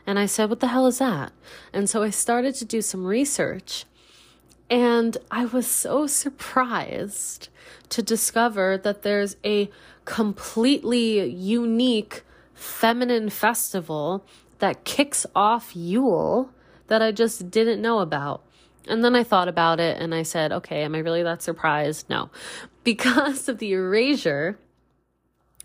And 0.04 0.18
I 0.18 0.26
said, 0.26 0.50
What 0.50 0.58
the 0.58 0.66
hell 0.66 0.88
is 0.88 0.98
that? 0.98 1.32
And 1.72 1.88
so 1.88 2.02
I 2.02 2.10
started 2.10 2.56
to 2.56 2.64
do 2.64 2.82
some 2.82 3.06
research, 3.06 3.84
and 4.68 5.16
I 5.30 5.44
was 5.44 5.68
so 5.68 6.08
surprised 6.08 7.48
to 7.90 8.02
discover 8.02 8.76
that 8.76 9.02
there's 9.02 9.36
a 9.44 9.70
completely 10.04 11.24
unique 11.30 12.24
feminine 12.54 13.30
festival 13.30 14.24
that 14.58 14.84
kicks 14.84 15.26
off 15.34 15.74
Yule 15.74 16.50
that 16.88 17.02
I 17.02 17.12
just 17.12 17.50
didn't 17.50 17.82
know 17.82 17.98
about. 18.00 18.42
And 18.88 19.04
then 19.04 19.16
I 19.16 19.24
thought 19.24 19.48
about 19.48 19.80
it 19.80 20.00
and 20.00 20.14
I 20.14 20.22
said, 20.22 20.52
okay, 20.52 20.82
am 20.82 20.94
I 20.94 20.98
really 20.98 21.22
that 21.22 21.42
surprised? 21.42 22.08
No. 22.08 22.30
Because 22.84 23.48
of 23.48 23.58
the 23.58 23.72
erasure 23.72 24.60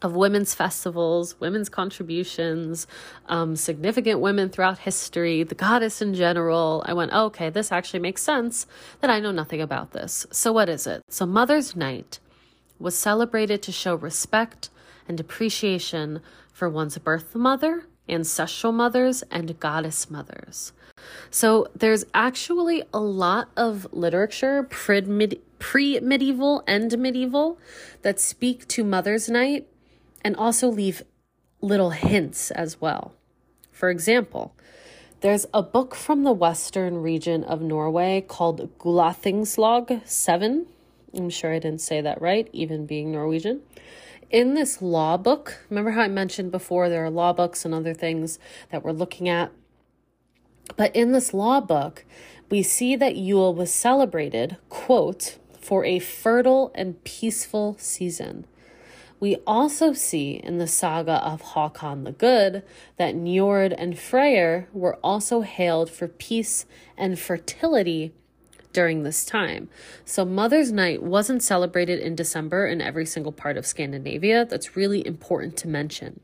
of 0.02 0.16
women's 0.16 0.56
festivals, 0.56 1.40
women's 1.40 1.70
contributions, 1.70 2.88
um, 3.28 3.56
significant 3.56 4.20
women 4.20 4.50
throughout 4.50 4.80
history, 4.80 5.44
the 5.44 5.54
goddess 5.54 6.02
in 6.02 6.16
general, 6.16 6.84
I 6.88 6.94
went, 6.94 7.12
oh, 7.14 7.26
okay, 7.26 7.52
this 7.52 7.72
actually 7.72 8.00
makes 8.00 8.24
sense 8.24 8.66
that 9.02 9.12
I 9.12 9.20
know 9.20 9.32
nothing 9.32 9.62
about 9.62 9.92
this. 9.92 10.26
So, 10.32 10.52
what 10.52 10.68
is 10.68 10.88
it? 10.88 11.04
So, 11.10 11.28
Mother's 11.28 11.76
Night 11.76 12.20
was 12.80 12.98
celebrated 12.98 13.62
to 13.62 13.72
show 13.72 13.94
respect 13.94 14.72
and 15.08 15.20
appreciation 15.20 16.22
for 16.52 16.68
one's 16.68 16.98
birth 16.98 17.36
mother 17.36 17.86
ancestral 18.12 18.74
mothers, 18.74 19.24
and 19.32 19.60
goddess 19.60 20.10
mothers. 20.12 20.74
So 21.30 21.68
there's 21.76 22.06
actually 22.14 22.84
a 22.94 23.00
lot 23.00 23.50
of 23.56 23.88
literature, 23.92 24.64
pre 24.64 25.02
medieval 26.00 26.64
and 26.68 26.98
medieval, 26.98 27.58
that 28.02 28.20
speak 28.20 28.68
to 28.70 28.84
Mother's 28.84 29.30
Night 29.30 29.68
and 30.24 30.36
also 30.36 30.68
leave 30.68 31.04
little 31.62 31.92
hints 31.92 32.52
as 32.52 32.80
well. 32.82 33.14
For 33.72 33.90
example, 33.90 34.54
There's 35.22 35.46
a 35.54 35.62
book 35.62 35.94
from 35.94 36.24
the 36.24 36.32
western 36.32 36.98
region 36.98 37.44
of 37.44 37.62
Norway 37.62 38.26
called 38.28 38.76
Gulathingslag 38.80 40.02
7. 40.08 40.66
I'm 41.16 41.30
sure 41.30 41.54
I 41.54 41.60
didn't 41.60 41.82
say 41.82 42.02
that 42.02 42.22
right, 42.22 42.50
even 42.54 42.86
being 42.86 43.12
Norwegian. 43.12 43.62
In 44.30 44.54
this 44.54 44.82
law 44.82 45.18
book, 45.18 45.66
remember 45.70 45.92
how 45.92 46.02
I 46.02 46.08
mentioned 46.08 46.52
before 46.52 46.88
there 46.88 47.04
are 47.04 47.10
law 47.10 47.34
books 47.34 47.66
and 47.66 47.74
other 47.74 47.94
things 47.94 48.40
that 48.70 48.84
we're 48.84 48.92
looking 48.92 49.28
at? 49.28 49.52
But 50.78 50.96
in 50.96 51.12
this 51.12 51.34
law 51.34 51.60
book, 51.60 52.06
we 52.50 52.64
see 52.64 52.96
that 52.96 53.18
Yule 53.18 53.54
was 53.54 53.74
celebrated, 53.74 54.58
quote, 54.70 55.38
for 55.60 55.84
a 55.84 56.00
fertile 56.00 56.72
and 56.74 57.04
peaceful 57.04 57.76
season. 57.78 58.46
We 59.20 59.36
also 59.46 59.94
see 59.94 60.42
in 60.44 60.58
the 60.58 60.66
saga 60.66 61.24
of 61.24 61.42
Hakon 61.42 62.06
the 62.06 62.12
Good 62.12 62.64
that 62.98 63.14
Njord 63.14 63.76
and 63.78 64.00
Freyr 64.00 64.68
were 64.74 64.96
also 65.04 65.42
hailed 65.42 65.92
for 65.92 66.08
peace 66.08 66.66
and 66.98 67.20
fertility 67.20 68.14
during 68.74 69.04
this 69.04 69.26
time. 69.26 69.70
So 70.06 70.26
Mother's 70.26 70.72
Night 70.72 71.04
wasn't 71.04 71.44
celebrated 71.44 72.00
in 72.00 72.16
December 72.16 72.68
in 72.68 72.82
every 72.82 73.06
single 73.06 73.32
part 73.32 73.58
of 73.58 73.66
Scandinavia. 73.66 74.46
That's 74.46 74.76
really 74.76 75.06
important 75.06 75.58
to 75.58 75.68
mention 75.68 76.20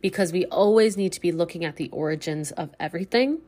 because 0.00 0.32
we 0.32 0.44
always 0.46 0.96
need 0.96 1.12
to 1.12 1.20
be 1.20 1.32
looking 1.32 1.64
at 1.64 1.76
the 1.76 1.88
origins 1.90 2.52
of 2.52 2.70
everything 2.78 3.40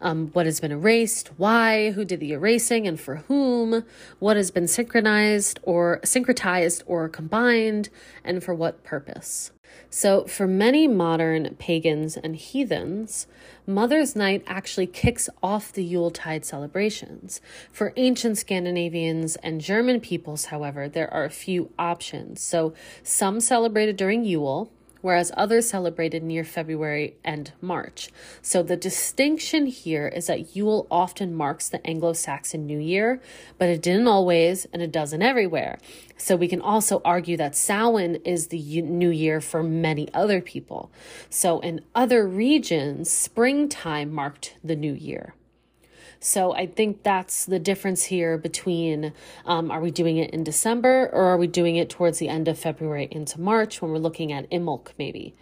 um, 0.00 0.28
what 0.28 0.46
has 0.46 0.60
been 0.60 0.72
erased, 0.72 1.28
why, 1.36 1.90
who 1.92 2.04
did 2.04 2.20
the 2.20 2.32
erasing, 2.32 2.86
and 2.86 2.98
for 2.98 3.16
whom, 3.16 3.84
what 4.18 4.36
has 4.36 4.50
been 4.50 4.68
synchronized 4.68 5.60
or 5.62 6.00
syncretized 6.02 6.82
or 6.86 7.08
combined, 7.08 7.88
and 8.24 8.42
for 8.42 8.54
what 8.54 8.84
purpose. 8.84 9.52
So, 9.88 10.24
for 10.24 10.46
many 10.46 10.86
modern 10.86 11.56
pagans 11.58 12.16
and 12.16 12.36
heathens, 12.36 13.26
Mother's 13.66 14.14
Night 14.14 14.44
actually 14.46 14.86
kicks 14.86 15.28
off 15.42 15.72
the 15.72 15.84
Yuletide 15.84 16.44
celebrations. 16.44 17.40
For 17.72 17.92
ancient 17.96 18.38
Scandinavians 18.38 19.36
and 19.36 19.60
German 19.60 20.00
peoples, 20.00 20.46
however, 20.46 20.88
there 20.88 21.12
are 21.12 21.24
a 21.24 21.30
few 21.30 21.70
options. 21.78 22.40
So, 22.40 22.72
some 23.02 23.40
celebrated 23.40 23.96
during 23.96 24.24
Yule, 24.24 24.70
whereas 25.00 25.32
others 25.36 25.68
celebrated 25.68 26.22
near 26.22 26.44
February 26.44 27.16
and 27.24 27.52
March. 27.60 28.10
So 28.42 28.62
the 28.62 28.76
distinction 28.76 29.66
here 29.66 30.08
is 30.08 30.26
that 30.26 30.54
Yule 30.54 30.86
often 30.90 31.34
marks 31.34 31.68
the 31.68 31.84
Anglo 31.86 32.12
Saxon 32.12 32.66
New 32.66 32.78
Year, 32.78 33.20
but 33.58 33.68
it 33.68 33.82
didn't 33.82 34.08
always 34.08 34.66
and 34.72 34.82
it 34.82 34.92
doesn't 34.92 35.22
everywhere. 35.22 35.78
So 36.16 36.36
we 36.36 36.48
can 36.48 36.60
also 36.60 37.00
argue 37.04 37.36
that 37.38 37.56
Samhain 37.56 38.16
is 38.24 38.48
the 38.48 38.82
New 38.82 39.10
Year 39.10 39.40
for 39.40 39.62
many 39.62 40.12
other 40.12 40.40
people. 40.40 40.90
So 41.28 41.60
in 41.60 41.80
other 41.94 42.26
regions, 42.26 43.10
springtime 43.10 44.12
marked 44.12 44.56
the 44.62 44.76
New 44.76 44.92
Year. 44.92 45.34
So 46.20 46.52
I 46.52 46.66
think 46.66 47.02
that's 47.02 47.46
the 47.46 47.58
difference 47.58 48.04
here 48.04 48.36
between 48.36 49.14
um, 49.46 49.70
are 49.70 49.80
we 49.80 49.90
doing 49.90 50.18
it 50.18 50.30
in 50.30 50.44
December 50.44 51.08
or 51.14 51.24
are 51.24 51.38
we 51.38 51.46
doing 51.46 51.76
it 51.76 51.88
towards 51.88 52.18
the 52.18 52.28
end 52.28 52.46
of 52.46 52.58
February 52.58 53.08
into 53.10 53.40
March 53.40 53.80
when 53.80 53.90
we're 53.90 53.98
looking 53.98 54.30
at 54.30 54.48
Imbolc 54.50 54.88
maybe? 54.98 55.34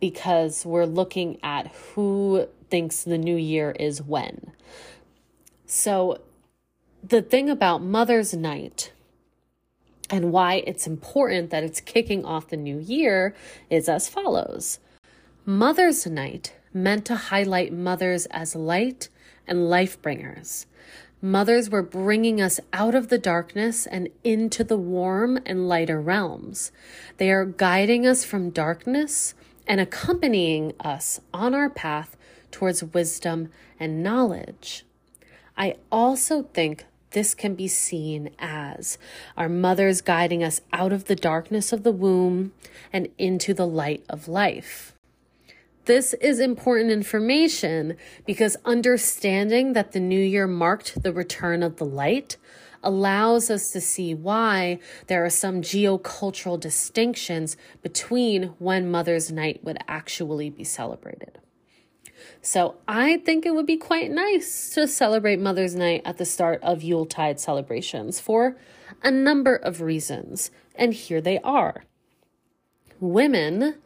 Because 0.00 0.64
we're 0.64 0.86
looking 0.86 1.38
at 1.42 1.66
who 1.68 2.48
thinks 2.70 3.04
the 3.04 3.18
new 3.18 3.36
year 3.36 3.72
is 3.72 4.00
when. 4.00 4.52
So 5.66 6.22
the 7.02 7.20
thing 7.20 7.50
about 7.50 7.82
Mother's 7.82 8.32
Night 8.32 8.92
and 10.08 10.32
why 10.32 10.62
it's 10.66 10.86
important 10.86 11.50
that 11.50 11.62
it's 11.62 11.80
kicking 11.82 12.24
off 12.24 12.48
the 12.48 12.56
new 12.56 12.78
year 12.78 13.34
is 13.68 13.86
as 13.86 14.08
follows. 14.08 14.78
Mother's 15.44 16.06
Night 16.06 16.54
meant 16.74 17.04
to 17.06 17.16
highlight 17.16 17.72
mothers 17.72 18.26
as 18.26 18.54
light 18.54 19.08
and 19.46 19.68
life 19.68 20.00
bringers. 20.00 20.66
Mothers 21.20 21.70
were 21.70 21.82
bringing 21.82 22.40
us 22.40 22.58
out 22.72 22.96
of 22.96 23.08
the 23.08 23.18
darkness 23.18 23.86
and 23.86 24.08
into 24.24 24.64
the 24.64 24.76
warm 24.76 25.38
and 25.46 25.68
lighter 25.68 26.00
realms. 26.00 26.72
They 27.18 27.30
are 27.30 27.44
guiding 27.44 28.06
us 28.06 28.24
from 28.24 28.50
darkness 28.50 29.34
and 29.66 29.80
accompanying 29.80 30.72
us 30.80 31.20
on 31.32 31.54
our 31.54 31.70
path 31.70 32.16
towards 32.50 32.82
wisdom 32.82 33.50
and 33.78 34.02
knowledge. 34.02 34.84
I 35.56 35.76
also 35.92 36.42
think 36.42 36.86
this 37.12 37.34
can 37.34 37.54
be 37.54 37.68
seen 37.68 38.30
as 38.38 38.98
our 39.36 39.48
mothers 39.48 40.00
guiding 40.00 40.42
us 40.42 40.60
out 40.72 40.92
of 40.92 41.04
the 41.04 41.14
darkness 41.14 41.72
of 41.72 41.82
the 41.82 41.92
womb 41.92 42.52
and 42.92 43.08
into 43.18 43.54
the 43.54 43.66
light 43.66 44.04
of 44.08 44.28
life. 44.28 44.94
This 45.84 46.14
is 46.14 46.38
important 46.38 46.90
information 46.92 47.96
because 48.24 48.56
understanding 48.64 49.72
that 49.72 49.92
the 49.92 50.00
new 50.00 50.20
year 50.20 50.46
marked 50.46 51.02
the 51.02 51.12
return 51.12 51.62
of 51.62 51.76
the 51.76 51.84
light 51.84 52.36
allows 52.84 53.50
us 53.50 53.70
to 53.72 53.80
see 53.80 54.14
why 54.14 54.78
there 55.08 55.24
are 55.24 55.30
some 55.30 55.60
geocultural 55.60 56.58
distinctions 56.58 57.56
between 57.82 58.54
when 58.58 58.90
Mother's 58.90 59.32
Night 59.32 59.62
would 59.64 59.78
actually 59.88 60.50
be 60.50 60.64
celebrated. 60.64 61.38
So 62.40 62.76
I 62.86 63.18
think 63.18 63.44
it 63.44 63.54
would 63.54 63.66
be 63.66 63.76
quite 63.76 64.10
nice 64.10 64.70
to 64.74 64.86
celebrate 64.86 65.40
Mother's 65.40 65.74
Night 65.74 66.02
at 66.04 66.18
the 66.18 66.24
start 66.24 66.62
of 66.62 66.82
Yuletide 66.82 67.40
celebrations 67.40 68.20
for 68.20 68.56
a 69.02 69.10
number 69.10 69.56
of 69.56 69.80
reasons, 69.80 70.50
and 70.76 70.94
here 70.94 71.20
they 71.20 71.38
are. 71.40 71.84
Women 73.00 73.76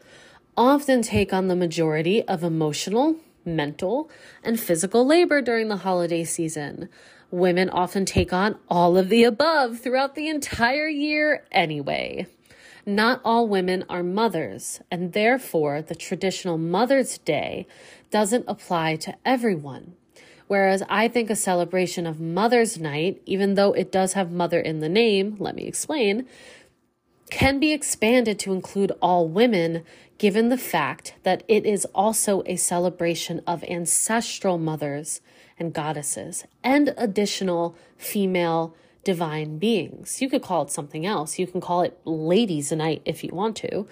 often 0.56 1.02
take 1.02 1.32
on 1.32 1.48
the 1.48 1.56
majority 1.56 2.22
of 2.22 2.42
emotional, 2.42 3.16
mental, 3.44 4.10
and 4.42 4.58
physical 4.58 5.06
labor 5.06 5.40
during 5.40 5.68
the 5.68 5.78
holiday 5.78 6.24
season. 6.24 6.88
Women 7.30 7.68
often 7.68 8.04
take 8.04 8.32
on 8.32 8.58
all 8.68 8.96
of 8.96 9.08
the 9.08 9.24
above 9.24 9.80
throughout 9.80 10.14
the 10.14 10.28
entire 10.28 10.88
year 10.88 11.44
anyway. 11.50 12.26
Not 12.86 13.20
all 13.24 13.48
women 13.48 13.84
are 13.88 14.04
mothers, 14.04 14.80
and 14.90 15.12
therefore 15.12 15.82
the 15.82 15.96
traditional 15.96 16.56
Mother's 16.56 17.18
Day 17.18 17.66
doesn't 18.10 18.44
apply 18.46 18.96
to 18.96 19.14
everyone. 19.24 19.94
Whereas 20.46 20.84
I 20.88 21.08
think 21.08 21.28
a 21.28 21.36
celebration 21.36 22.06
of 22.06 22.20
Mother's 22.20 22.78
Night, 22.78 23.20
even 23.26 23.54
though 23.54 23.72
it 23.72 23.90
does 23.90 24.12
have 24.12 24.30
mother 24.30 24.60
in 24.60 24.78
the 24.78 24.88
name, 24.88 25.36
let 25.40 25.56
me 25.56 25.64
explain, 25.64 26.26
can 27.30 27.58
be 27.58 27.72
expanded 27.72 28.38
to 28.38 28.52
include 28.52 28.92
all 29.02 29.28
women 29.28 29.82
given 30.18 30.48
the 30.48 30.58
fact 30.58 31.14
that 31.22 31.42
it 31.48 31.66
is 31.66 31.84
also 31.94 32.42
a 32.46 32.56
celebration 32.56 33.40
of 33.46 33.62
ancestral 33.64 34.58
mothers 34.58 35.20
and 35.58 35.72
goddesses 35.72 36.44
and 36.62 36.94
additional 36.96 37.76
female 37.96 38.74
divine 39.06 39.56
beings. 39.58 40.20
You 40.20 40.28
could 40.28 40.42
call 40.42 40.62
it 40.62 40.70
something 40.70 41.06
else. 41.06 41.38
You 41.38 41.46
can 41.46 41.60
call 41.60 41.82
it 41.82 41.96
ladies' 42.04 42.72
night 42.72 43.02
if 43.04 43.22
you 43.22 43.30
want 43.32 43.54
to. 43.58 43.86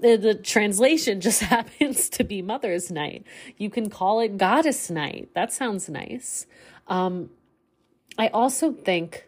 The, 0.00 0.16
the, 0.16 0.34
translation 0.34 1.20
just 1.26 1.40
happens 1.54 2.08
to 2.10 2.24
be 2.24 2.42
mother's 2.42 2.90
night. 2.90 3.24
You 3.56 3.70
can 3.70 3.88
call 3.88 4.18
it 4.18 4.36
goddess 4.36 4.90
night. 4.90 5.28
That 5.34 5.52
sounds 5.52 5.88
nice. 5.88 6.46
Um, 6.88 7.30
I 8.18 8.26
also 8.28 8.72
think 8.72 9.25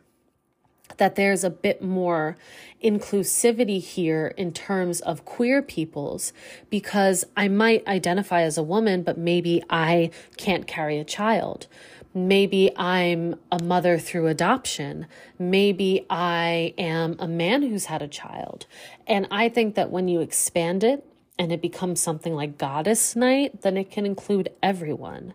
that 0.97 1.15
there's 1.15 1.45
a 1.45 1.51
bit 1.51 1.83
more 1.83 2.37
inclusivity 2.83 3.81
here 3.81 4.35
in 4.37 4.53
terms 4.53 5.01
of 5.01 5.25
queer 5.25 5.63
peoples 5.63 6.33
because 6.71 7.25
I 7.37 7.49
might 7.49 7.87
identify 7.87 8.43
as 8.43 8.57
a 8.57 8.63
woman, 8.63 9.03
but 9.03 9.19
maybe 9.19 9.63
I 9.69 10.11
can't 10.37 10.67
carry 10.67 10.99
a 10.99 11.05
child. 11.05 11.67
Maybe 12.15 12.71
I'm 12.77 13.39
a 13.53 13.63
mother 13.63 13.99
through 13.99 14.29
adoption. 14.29 15.07
Maybe 15.39 16.07
I 16.09 16.75
am 16.79 17.17
a 17.19 17.29
man 17.29 17.63
who's 17.63 17.87
had 17.87 18.03
a 18.03 18.09
child. 18.09 18.67
And 19.07 19.29
I 19.31 19.49
think 19.49 19.75
that 19.75 19.91
when 19.91 20.09
you 20.09 20.21
expand 20.21 20.83
it 20.83 21.05
and 21.39 21.53
it 21.53 21.61
becomes 21.61 22.01
something 22.01 22.35
like 22.35 22.59
Goddess 22.59 23.15
Night, 23.15 23.63
then 23.63 23.77
it 23.77 23.91
can 23.91 24.07
include 24.07 24.51
everyone. 24.63 25.35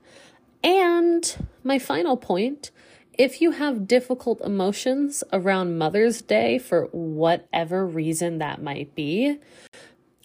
And 0.64 1.48
my 1.64 1.78
final 1.78 2.18
point 2.18 2.72
if 3.18 3.42
you 3.42 3.52
have 3.52 3.88
difficult 3.88 4.42
emotions 4.42 5.24
around 5.32 5.78
Mother's 5.78 6.22
Day 6.22 6.58
for 6.58 6.86
whatever 6.92 7.86
reason 7.86 8.40
that 8.40 8.62
might 8.62 8.96
be, 8.96 9.40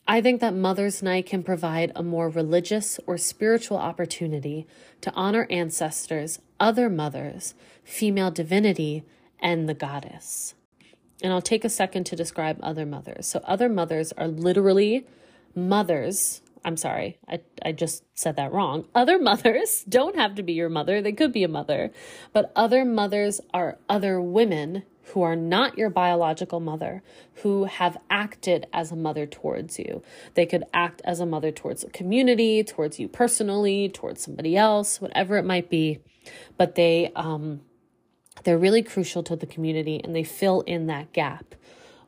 I 0.06 0.22
think 0.22 0.40
that 0.40 0.54
Mother's 0.54 1.02
Night 1.02 1.26
can 1.26 1.42
provide 1.42 1.92
a 1.94 2.02
more 2.02 2.30
religious 2.30 2.98
or 3.06 3.18
spiritual 3.18 3.76
opportunity 3.76 4.66
to 5.02 5.12
honor 5.12 5.46
ancestors, 5.50 6.38
other 6.58 6.88
mothers, 6.88 7.54
female 7.84 8.30
divinity, 8.30 9.04
and 9.38 9.68
the 9.68 9.74
goddess. 9.74 10.54
And 11.22 11.32
I'll 11.32 11.42
take 11.42 11.64
a 11.64 11.68
second 11.68 12.04
to 12.04 12.16
describe 12.16 12.58
other 12.62 12.86
mothers. 12.86 13.26
So, 13.26 13.40
other 13.44 13.68
mothers 13.68 14.12
are 14.12 14.28
literally 14.28 15.06
mothers 15.54 16.40
I'm 16.64 16.76
sorry, 16.76 17.18
I, 17.28 17.40
I 17.64 17.72
just 17.72 18.04
said 18.14 18.36
that 18.36 18.52
wrong. 18.52 18.86
Other 18.94 19.18
mothers 19.18 19.84
don't 19.88 20.16
have 20.16 20.34
to 20.36 20.42
be 20.42 20.52
your 20.52 20.68
mother, 20.68 21.00
they 21.00 21.12
could 21.12 21.32
be 21.32 21.44
a 21.44 21.48
mother, 21.48 21.90
but 22.32 22.52
other 22.56 22.84
mothers 22.84 23.40
are 23.52 23.78
other 23.88 24.20
women 24.20 24.84
who 25.12 25.22
are 25.22 25.36
not 25.36 25.78
your 25.78 25.88
biological 25.88 26.60
mother, 26.60 27.02
who 27.42 27.64
have 27.64 27.96
acted 28.10 28.66
as 28.72 28.92
a 28.92 28.96
mother 28.96 29.26
towards 29.26 29.78
you. 29.78 30.02
They 30.34 30.44
could 30.44 30.64
act 30.74 31.00
as 31.04 31.20
a 31.20 31.26
mother 31.26 31.50
towards 31.50 31.82
the 31.82 31.90
community, 31.90 32.62
towards 32.62 33.00
you 33.00 33.08
personally, 33.08 33.88
towards 33.88 34.22
somebody 34.22 34.56
else, 34.56 35.00
whatever 35.00 35.38
it 35.38 35.44
might 35.44 35.70
be. 35.70 36.00
But 36.58 36.74
they, 36.74 37.10
um, 37.16 37.62
they're 38.44 38.58
really 38.58 38.82
crucial 38.82 39.22
to 39.24 39.36
the 39.36 39.46
community 39.46 40.00
and 40.02 40.14
they 40.14 40.24
fill 40.24 40.60
in 40.62 40.86
that 40.88 41.12
gap 41.12 41.54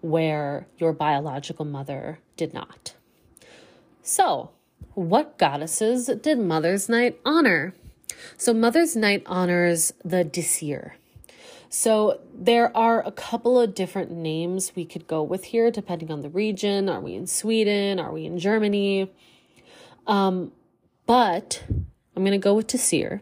where 0.01 0.67
your 0.79 0.93
biological 0.93 1.65
mother 1.65 2.19
did 2.37 2.53
not. 2.53 2.95
So, 4.03 4.51
what 4.95 5.39
goddesses 5.39 6.07
did 6.07 6.39
Mother's 6.39 6.89
Night 6.89 7.21
honor? 7.25 7.75
So, 8.37 8.53
Mother's 8.53 8.97
Night 8.97 9.23
honors 9.27 9.93
the 10.05 10.25
Disir. 10.25 10.93
So, 11.69 12.21
there 12.35 12.77
are 12.77 13.07
a 13.07 13.13
couple 13.13 13.61
of 13.61 13.75
different 13.75 14.11
names 14.11 14.73
we 14.75 14.85
could 14.85 15.07
go 15.07 15.23
with 15.23 15.45
here, 15.45 15.71
depending 15.71 16.11
on 16.11 16.23
the 16.23 16.31
region. 16.31 16.89
Are 16.89 17.01
we 17.01 17.15
in 17.15 17.27
Sweden? 17.27 18.01
Are 18.01 18.13
we 18.13 18.27
in 18.27 18.39
Germany? 18.39 19.13
Um, 20.07 20.53
but 21.07 21.63
I'm 21.69 22.25
going 22.25 22.33
to 22.33 22.39
go 22.39 22.55
with 22.55 22.67
Disir. 22.67 23.21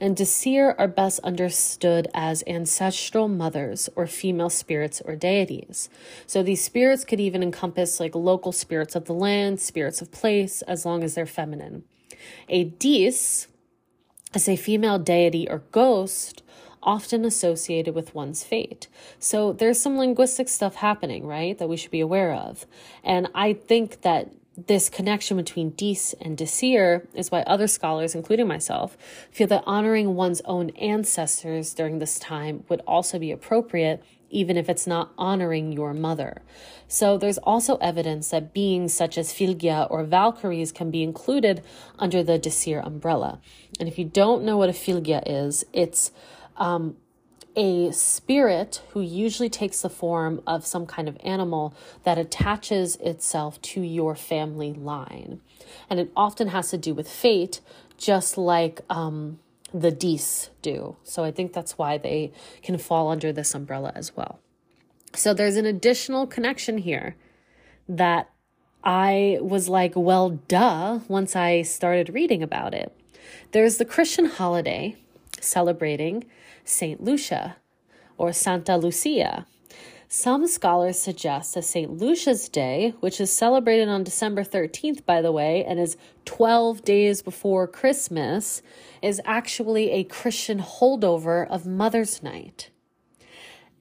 And 0.00 0.16
Disir 0.16 0.74
are 0.78 0.88
best 0.88 1.20
understood 1.20 2.08
as 2.14 2.44
ancestral 2.46 3.28
mothers 3.28 3.88
or 3.96 4.06
female 4.06 4.50
spirits 4.50 5.00
or 5.04 5.16
deities. 5.16 5.88
So 6.26 6.42
these 6.42 6.62
spirits 6.62 7.04
could 7.04 7.20
even 7.20 7.42
encompass 7.42 8.00
like 8.00 8.14
local 8.14 8.52
spirits 8.52 8.94
of 8.94 9.06
the 9.06 9.14
land, 9.14 9.60
spirits 9.60 10.00
of 10.00 10.12
place, 10.12 10.62
as 10.62 10.84
long 10.84 11.02
as 11.02 11.14
they're 11.14 11.26
feminine. 11.26 11.84
A 12.48 12.64
dis 12.64 13.48
is 14.34 14.48
a 14.48 14.56
female 14.56 14.98
deity 14.98 15.48
or 15.48 15.62
ghost 15.70 16.42
often 16.82 17.24
associated 17.24 17.94
with 17.94 18.14
one's 18.14 18.44
fate. 18.44 18.86
So 19.18 19.52
there's 19.52 19.80
some 19.80 19.98
linguistic 19.98 20.48
stuff 20.48 20.76
happening, 20.76 21.26
right, 21.26 21.58
that 21.58 21.68
we 21.68 21.76
should 21.76 21.90
be 21.90 22.00
aware 22.00 22.32
of. 22.32 22.64
And 23.02 23.28
I 23.34 23.54
think 23.54 24.02
that 24.02 24.30
this 24.56 24.88
connection 24.88 25.36
between 25.36 25.70
Dis 25.70 26.14
and 26.20 26.36
Disir 26.36 27.06
is 27.14 27.30
why 27.30 27.42
other 27.42 27.66
scholars, 27.66 28.14
including 28.14 28.48
myself, 28.48 28.96
feel 29.30 29.46
that 29.48 29.64
honoring 29.66 30.14
one's 30.14 30.40
own 30.46 30.70
ancestors 30.70 31.74
during 31.74 31.98
this 31.98 32.18
time 32.18 32.64
would 32.68 32.80
also 32.86 33.18
be 33.18 33.30
appropriate, 33.30 34.02
even 34.30 34.56
if 34.56 34.68
it's 34.68 34.86
not 34.86 35.12
honoring 35.18 35.72
your 35.72 35.92
mother. 35.92 36.42
So 36.88 37.18
there's 37.18 37.38
also 37.38 37.76
evidence 37.76 38.30
that 38.30 38.54
beings 38.54 38.94
such 38.94 39.18
as 39.18 39.32
Fylgja 39.32 39.90
or 39.90 40.04
Valkyries 40.04 40.72
can 40.72 40.90
be 40.90 41.02
included 41.02 41.62
under 41.98 42.22
the 42.22 42.38
Disir 42.38 42.84
umbrella. 42.84 43.40
And 43.78 43.88
if 43.88 43.98
you 43.98 44.06
don't 44.06 44.42
know 44.42 44.56
what 44.56 44.70
a 44.70 44.72
Fylgja 44.72 45.22
is, 45.26 45.64
it's 45.72 46.12
um, 46.56 46.96
a 47.56 47.90
spirit 47.90 48.82
who 48.90 49.00
usually 49.00 49.48
takes 49.48 49.80
the 49.80 49.88
form 49.88 50.42
of 50.46 50.66
some 50.66 50.86
kind 50.86 51.08
of 51.08 51.16
animal 51.24 51.74
that 52.04 52.18
attaches 52.18 52.96
itself 52.96 53.60
to 53.62 53.80
your 53.80 54.14
family 54.14 54.74
line. 54.74 55.40
And 55.88 55.98
it 55.98 56.12
often 56.14 56.48
has 56.48 56.70
to 56.70 56.78
do 56.78 56.94
with 56.94 57.08
fate, 57.08 57.60
just 57.96 58.36
like 58.36 58.82
um, 58.90 59.38
the 59.72 59.90
Dis 59.90 60.50
do. 60.60 60.96
So 61.02 61.24
I 61.24 61.30
think 61.30 61.54
that's 61.54 61.78
why 61.78 61.96
they 61.96 62.32
can 62.62 62.76
fall 62.76 63.08
under 63.08 63.32
this 63.32 63.54
umbrella 63.54 63.90
as 63.94 64.14
well. 64.14 64.38
So 65.14 65.32
there's 65.32 65.56
an 65.56 65.64
additional 65.66 66.26
connection 66.26 66.78
here 66.78 67.16
that 67.88 68.30
I 68.84 69.38
was 69.40 69.68
like, 69.68 69.94
well, 69.96 70.30
duh, 70.30 71.00
once 71.08 71.34
I 71.34 71.62
started 71.62 72.14
reading 72.14 72.42
about 72.42 72.74
it. 72.74 72.94
There's 73.52 73.78
the 73.78 73.84
Christian 73.84 74.26
holiday 74.26 74.96
celebrating 75.40 76.24
St. 76.66 77.02
Lucia 77.02 77.56
or 78.18 78.32
Santa 78.32 78.76
Lucia. 78.76 79.46
Some 80.08 80.46
scholars 80.46 80.98
suggest 80.98 81.54
that 81.54 81.64
St. 81.64 81.90
Lucia's 81.90 82.48
Day, 82.48 82.94
which 83.00 83.20
is 83.20 83.32
celebrated 83.32 83.88
on 83.88 84.04
December 84.04 84.44
13th, 84.44 85.04
by 85.04 85.20
the 85.20 85.32
way, 85.32 85.64
and 85.64 85.80
is 85.80 85.96
12 86.26 86.84
days 86.84 87.22
before 87.22 87.66
Christmas, 87.66 88.62
is 89.02 89.20
actually 89.24 89.90
a 89.90 90.04
Christian 90.04 90.60
holdover 90.60 91.46
of 91.48 91.66
Mother's 91.66 92.22
Night. 92.22 92.70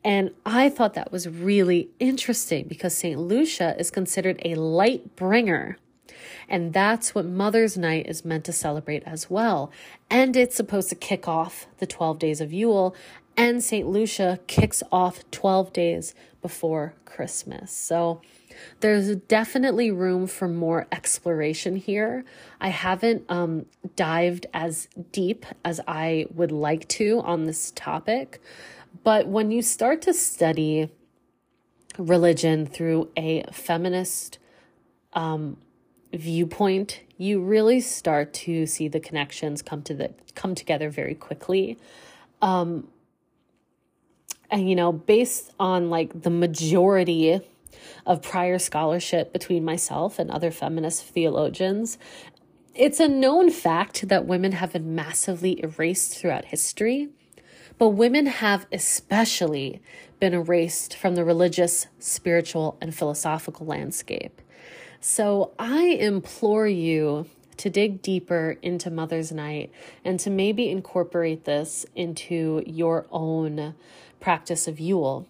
And 0.04 0.32
I 0.46 0.70
thought 0.70 0.96
that 0.96 1.12
was 1.12 1.28
really 1.28 1.90
interesting 2.00 2.68
because 2.68 2.96
St. 2.96 3.20
Lucia 3.20 3.76
is 3.80 3.92
considered 3.92 4.42
a 4.44 4.56
light 4.56 5.16
bringer. 5.16 5.78
And 6.48 6.74
that's 6.74 7.14
what 7.14 7.26
Mother's 7.26 7.78
Night 7.78 8.08
is 8.08 8.26
meant 8.26 8.46
to 8.46 8.54
celebrate 8.54 9.04
as 9.06 9.30
well. 9.30 9.72
And 10.10 10.36
it's 10.36 10.56
supposed 10.56 10.90
to 10.90 10.96
kick 10.96 11.28
off 11.28 11.68
the 11.80 11.88
12 11.88 12.20
days 12.20 12.42
of 12.42 12.54
Yule. 12.54 12.96
And 13.38 13.64
St. 13.64 13.88
Lucia 13.88 14.40
kicks 14.48 14.82
off 14.92 15.30
12 15.32 15.74
days 15.74 16.16
before 16.42 16.94
Christmas. 17.06 17.72
So 17.72 18.22
there's 18.80 19.16
definitely 19.16 19.92
room 19.92 20.28
for 20.28 20.48
more 20.48 20.88
exploration 20.92 21.76
here. 21.76 22.24
I 22.62 22.70
haven't 22.70 23.26
um, 23.30 23.66
dived 23.96 24.46
as 24.54 24.88
deep 25.12 25.46
as 25.64 25.82
I 25.88 26.28
would 26.34 26.52
like 26.52 26.88
to 26.90 27.22
on 27.22 27.46
this 27.46 27.72
topic. 27.72 28.42
But 29.04 29.28
when 29.28 29.52
you 29.52 29.62
start 29.62 30.02
to 30.04 30.14
study 30.14 30.90
religion 31.98 32.66
through 32.66 33.10
a 33.16 33.44
feminist 33.52 34.40
um, 35.14 35.58
viewpoint, 36.14 37.02
you 37.18 37.42
really 37.42 37.80
start 37.80 38.34
to 38.34 38.66
see 38.66 38.88
the 38.88 39.00
connections 39.00 39.62
come 39.62 39.82
to 39.84 39.94
the 39.94 40.14
come 40.34 40.56
together 40.56 40.90
very 40.90 41.16
quickly. 41.16 41.78
Um, 42.42 42.88
and 44.52 44.70
you 44.70 44.76
know, 44.76 44.92
based 44.92 45.52
on 45.60 45.90
like 45.90 46.24
the 46.24 46.30
majority 46.30 47.42
of 48.06 48.22
prior 48.22 48.60
scholarship 48.60 49.34
between 49.34 49.64
myself 49.66 50.20
and 50.20 50.30
other 50.30 50.52
feminist 50.52 51.04
theologians, 51.06 51.98
it's 52.74 53.00
a 53.00 53.08
known 53.08 53.50
fact 53.50 54.10
that 54.10 54.26
women 54.26 54.52
have 54.54 54.74
been 54.74 54.96
massively 54.96 55.64
erased 55.64 56.18
throughout 56.18 56.46
history. 56.46 57.10
But 57.78 57.90
women 57.90 58.26
have 58.26 58.68
especially 58.72 59.82
been 60.20 60.34
erased 60.34 60.96
from 60.96 61.16
the 61.16 61.26
religious, 61.26 61.88
spiritual, 62.00 62.78
and 62.80 62.96
philosophical 62.96 63.66
landscape. 63.66 64.42
So 65.08 65.52
I 65.60 65.84
implore 65.84 66.68
you 66.68 67.28
to 67.58 67.70
dig 67.70 68.02
deeper 68.02 68.58
into 68.64 68.90
Mother's 68.90 69.32
Night 69.32 69.72
and 70.04 70.20
to 70.22 70.32
maybe 70.32 70.72
incorporate 70.72 71.46
this 71.46 71.86
into 71.94 72.64
your 72.66 73.06
own 73.12 73.76
practice 74.20 74.68
of 74.68 74.80
Yule. 74.80 75.28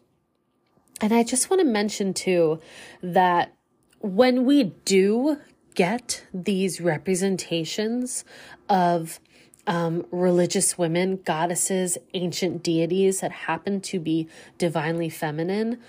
And 1.01 1.13
I 1.13 1.23
just 1.23 1.49
want 1.49 1.59
to 1.59 1.67
mention 1.67 2.13
too 2.13 2.61
that 3.03 3.53
when 3.99 4.45
we 4.45 4.63
do 4.85 5.41
get 5.73 6.25
these 6.33 6.79
representations 6.79 8.23
of 8.69 9.19
um, 9.67 10.05
religious 10.09 10.77
women, 10.77 11.19
goddesses, 11.25 11.97
ancient 12.13 12.63
deities 12.63 13.19
that 13.19 13.33
happen 13.33 13.81
to 13.81 13.99
be 13.99 14.29
divinely 14.57 15.09
feminine, 15.09 15.81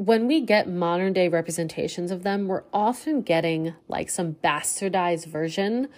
when 0.00 0.26
we 0.26 0.40
get 0.40 0.66
modern 0.66 1.12
day 1.12 1.28
representations 1.28 2.10
of 2.10 2.22
them, 2.22 2.48
we're 2.48 2.64
often 2.72 3.20
getting 3.20 3.74
like 3.86 4.08
some 4.08 4.32
bastardized 4.42 5.26
version 5.26 5.88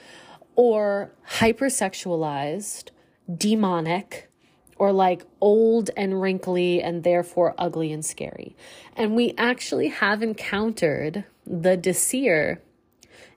or 0.57 1.13
hypersexualized, 1.39 2.91
demonic, 3.33 4.29
or 4.75 4.91
like 4.91 5.25
old 5.41 5.91
and 5.97 6.21
wrinkly 6.21 6.83
and 6.83 7.05
therefore 7.05 7.55
ugly 7.57 7.93
and 7.93 8.05
scary. 8.05 8.57
And 8.97 9.15
we 9.15 9.35
actually 9.39 9.87
have 9.87 10.21
encountered 10.21 11.25
the 11.47 11.77
Disir 11.77 12.59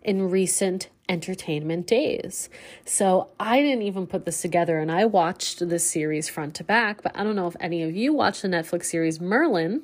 in 0.02 0.32
recent 0.32 0.90
entertainment 1.08 1.86
days. 1.86 2.50
So 2.86 3.30
I 3.40 3.62
didn't 3.62 3.84
even 3.84 4.08
put 4.08 4.26
this 4.26 4.42
together 4.42 4.80
and 4.80 4.92
I 4.92 5.06
watched 5.06 5.70
this 5.70 5.88
series 5.88 6.28
front 6.28 6.56
to 6.56 6.64
back, 6.64 7.04
but 7.04 7.16
I 7.16 7.24
don't 7.24 7.36
know 7.36 7.46
if 7.46 7.56
any 7.60 7.84
of 7.84 7.96
you 7.96 8.14
watched 8.14 8.42
the 8.42 8.48
Netflix 8.48 8.86
series 8.86 9.22
Merlin 9.22 9.84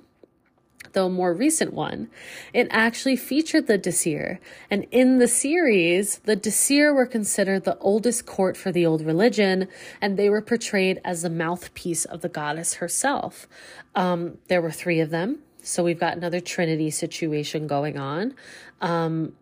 though 0.93 1.09
more 1.09 1.33
recent 1.33 1.73
one, 1.73 2.09
it 2.53 2.67
actually 2.69 3.15
featured 3.15 3.67
the 3.67 3.77
Disir. 3.77 4.39
And 4.69 4.85
in 4.91 5.19
the 5.19 5.27
series, 5.27 6.19
the 6.19 6.35
Disir 6.35 6.93
were 6.93 7.05
considered 7.05 7.63
the 7.63 7.77
oldest 7.79 8.25
court 8.25 8.57
for 8.57 8.71
the 8.71 8.85
old 8.85 9.01
religion, 9.01 9.67
and 10.01 10.17
they 10.17 10.29
were 10.29 10.41
portrayed 10.41 11.01
as 11.03 11.21
the 11.21 11.29
mouthpiece 11.29 12.05
of 12.05 12.21
the 12.21 12.29
goddess 12.29 12.75
herself. 12.75 13.47
Um, 13.95 14.37
there 14.47 14.61
were 14.61 14.71
three 14.71 14.99
of 14.99 15.09
them. 15.09 15.39
So 15.63 15.83
we've 15.83 15.99
got 15.99 16.17
another 16.17 16.39
Trinity 16.39 16.89
situation 16.89 17.67
going 17.67 17.97
on. 17.97 18.33
Um, 18.81 19.33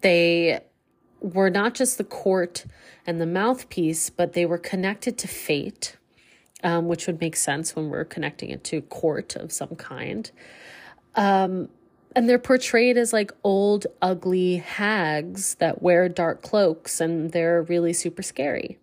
they 0.00 0.60
were 1.20 1.50
not 1.50 1.74
just 1.74 1.98
the 1.98 2.04
court 2.04 2.64
and 3.06 3.20
the 3.20 3.26
mouthpiece, 3.26 4.10
but 4.10 4.32
they 4.32 4.46
were 4.46 4.58
connected 4.58 5.18
to 5.18 5.28
fate, 5.28 5.96
um, 6.62 6.88
which 6.88 7.06
would 7.06 7.20
make 7.20 7.36
sense 7.36 7.76
when 7.76 7.88
we're 7.88 8.04
connecting 8.04 8.50
it 8.50 8.64
to 8.64 8.80
court 8.82 9.36
of 9.36 9.52
some 9.52 9.76
kind. 9.76 10.30
Um, 11.14 11.68
and 12.14 12.28
they're 12.28 12.38
portrayed 12.38 12.96
as 12.96 13.12
like 13.12 13.32
old, 13.44 13.86
ugly 14.02 14.56
hags 14.56 15.54
that 15.56 15.80
wear 15.82 16.08
dark 16.08 16.42
cloaks 16.42 17.00
and 17.00 17.30
they're 17.30 17.62
really 17.62 17.92
super 17.92 18.22
scary. 18.22 18.78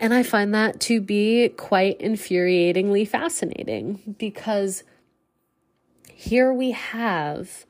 And 0.00 0.14
I 0.14 0.22
find 0.22 0.54
that 0.54 0.80
to 0.82 1.00
be 1.00 1.48
quite 1.50 1.98
infuriatingly 1.98 3.06
fascinating 3.06 4.14
because 4.18 4.84
here 6.12 6.52
we 6.52 6.70
have 6.70 7.66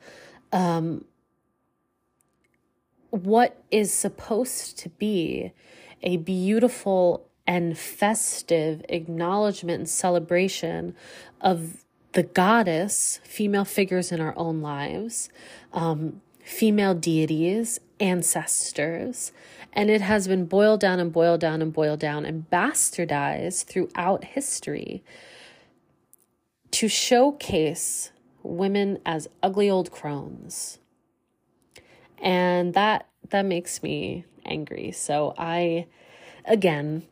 um, 0.51 1.05
what 3.09 3.61
is 3.71 3.91
supposed 3.91 4.77
to 4.79 4.89
be 4.89 5.51
a 6.03 6.17
beautiful 6.17 7.27
and 7.47 7.77
festive 7.77 8.85
acknowledgement 8.89 9.79
and 9.79 9.89
celebration 9.89 10.95
of 11.41 11.83
the 12.13 12.23
goddess, 12.23 13.19
female 13.23 13.65
figures 13.65 14.11
in 14.11 14.19
our 14.19 14.33
own 14.37 14.61
lives, 14.61 15.29
um, 15.73 16.21
female 16.43 16.95
deities, 16.95 17.79
ancestors, 17.99 19.31
and 19.73 19.89
it 19.89 20.01
has 20.01 20.27
been 20.27 20.45
boiled 20.45 20.79
down 20.79 20.99
and 20.99 21.13
boiled 21.13 21.39
down 21.39 21.61
and 21.61 21.71
boiled 21.71 21.99
down 21.99 22.25
and 22.25 22.49
bastardized 22.49 23.65
throughout 23.65 24.23
history 24.23 25.03
to 26.71 26.87
showcase 26.87 28.11
women 28.41 28.99
as 29.05 29.27
ugly 29.43 29.69
old 29.69 29.91
crones. 29.91 30.79
And 32.17 32.73
that 32.73 33.07
that 33.29 33.45
makes 33.45 33.83
me 33.83 34.25
angry. 34.45 34.91
So 34.91 35.33
I 35.37 35.85
again 36.45 37.03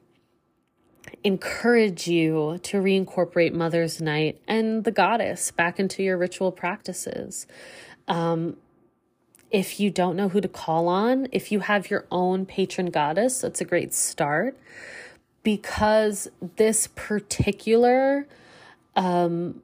encourage 1.24 2.08
you 2.08 2.60
to 2.64 2.78
reincorporate 2.78 3.54
Mother's 3.54 4.02
Night 4.02 4.42
and 4.48 4.84
the 4.84 4.92
goddess 4.92 5.52
back 5.52 5.80
into 5.80 6.04
your 6.04 6.18
ritual 6.18 6.52
practices. 6.52 7.48
Um, 8.08 8.58
if 9.50 9.80
you 9.80 9.90
don't 9.90 10.16
know 10.16 10.30
who 10.30 10.42
to 10.42 10.48
call 10.48 10.88
on, 10.88 11.28
if 11.32 11.52
you 11.52 11.62
have 11.62 11.90
your 11.90 12.06
own 12.12 12.46
patron 12.46 12.88
goddess, 12.88 13.42
that's 13.42 13.62
a 13.62 13.66
great 13.66 13.94
start 13.94 14.58
because 15.44 16.28
this 16.58 16.88
particular 16.96 18.28
um, 18.96 19.62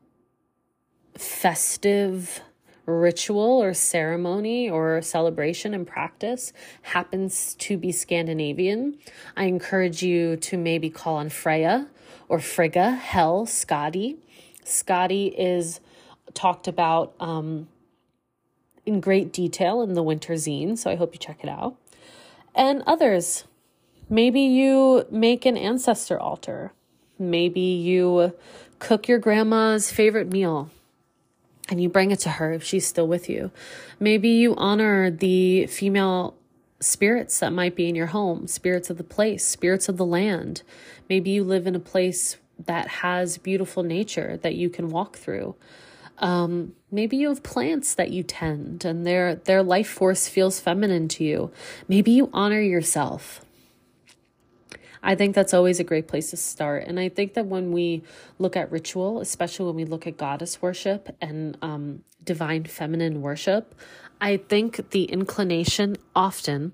festive 1.18 2.42
ritual 2.86 3.62
or 3.64 3.74
ceremony 3.74 4.70
or 4.70 5.02
celebration 5.02 5.74
and 5.74 5.88
practice 5.88 6.52
happens 6.82 7.56
to 7.56 7.78
be 7.78 7.92
Scandinavian, 7.92 8.98
I 9.38 9.46
encourage 9.46 10.04
you 10.04 10.36
to 10.38 10.58
maybe 10.58 10.90
call 10.90 11.16
on 11.16 11.30
Freya 11.30 11.88
or 12.28 12.40
Frigga, 12.40 12.92
Hel, 12.92 13.46
Skadi. 13.46 14.18
Skadi 14.66 15.34
is 15.38 15.80
talked 16.34 16.68
about 16.68 17.14
um, 17.20 17.68
in 18.86 19.00
great 19.00 19.32
detail 19.32 19.82
in 19.82 19.94
the 19.94 20.04
Winter 20.04 20.34
Zine, 20.34 20.78
so 20.78 20.90
I 20.90 20.96
hope 20.96 21.14
you 21.14 21.20
check 21.20 21.40
it 21.44 21.50
out. 21.50 21.76
And 22.56 22.84
others. 22.86 23.46
Maybe 24.10 24.42
you 24.42 25.06
make 25.10 25.46
an 25.46 25.58
ancestor 25.58 26.20
altar. 26.20 26.74
Maybe 27.18 27.62
you 27.62 28.34
cook 28.80 29.08
your 29.08 29.18
grandma's 29.18 29.92
favorite 29.92 30.32
meal 30.32 30.70
and 31.70 31.82
you 31.82 31.90
bring 31.90 32.12
it 32.12 32.20
to 32.20 32.30
her 32.30 32.54
if 32.54 32.64
she's 32.64 32.86
still 32.86 33.08
with 33.08 33.30
you. 33.30 33.52
Maybe 34.00 34.30
you 34.30 34.56
honor 34.56 35.10
the 35.10 35.68
female 35.68 36.36
spirits 36.80 37.40
that 37.40 37.54
might 37.54 37.76
be 37.76 37.88
in 37.88 37.96
your 37.96 38.08
home, 38.08 38.48
spirits 38.48 38.90
of 38.90 38.98
the 38.98 39.04
place, 39.04 39.46
spirits 39.46 39.88
of 39.88 39.98
the 39.98 40.06
land. 40.06 40.64
Maybe 41.10 41.32
you 41.32 41.44
live 41.44 41.66
in 41.66 41.76
a 41.76 41.80
place 41.80 42.38
that 42.66 42.88
has 42.88 43.38
beautiful 43.38 43.84
nature 43.84 44.38
that 44.38 44.56
you 44.56 44.70
can 44.70 44.90
walk 44.90 45.18
through. 45.18 45.56
Um, 46.20 46.76
maybe 46.92 47.18
you 47.18 47.30
have 47.30 47.44
plants 47.44 47.96
that 47.96 48.12
you 48.12 48.24
tend 48.24 48.86
and 48.86 49.06
their 49.06 49.36
their 49.36 49.64
life 49.64 49.90
force 49.90 50.28
feels 50.28 50.60
feminine 50.60 51.08
to 51.10 51.24
you. 51.24 51.52
Maybe 51.88 52.12
you 52.12 52.30
honor 52.32 52.62
yourself. 52.62 53.44
I 55.04 55.16
think 55.16 55.36
that's 55.36 55.54
always 55.54 55.80
a 55.82 55.84
great 55.84 56.08
place 56.08 56.30
to 56.30 56.38
start. 56.38 56.86
And 56.88 57.00
I 57.00 57.10
think 57.10 57.34
that 57.34 57.46
when 57.46 57.72
we 57.72 58.04
look 58.40 58.56
at 58.56 58.72
ritual, 58.72 59.20
especially 59.20 59.66
when 59.66 59.76
we 59.76 59.86
look 59.86 60.08
at 60.08 60.18
goddess 60.18 60.62
worship 60.62 61.16
and 61.22 61.58
um, 61.62 62.04
divine 62.24 62.64
feminine 62.64 63.22
worship, 63.22 63.76
I 64.22 64.38
think 64.38 64.92
the 64.92 65.04
inclination 65.04 65.98
often 66.16 66.74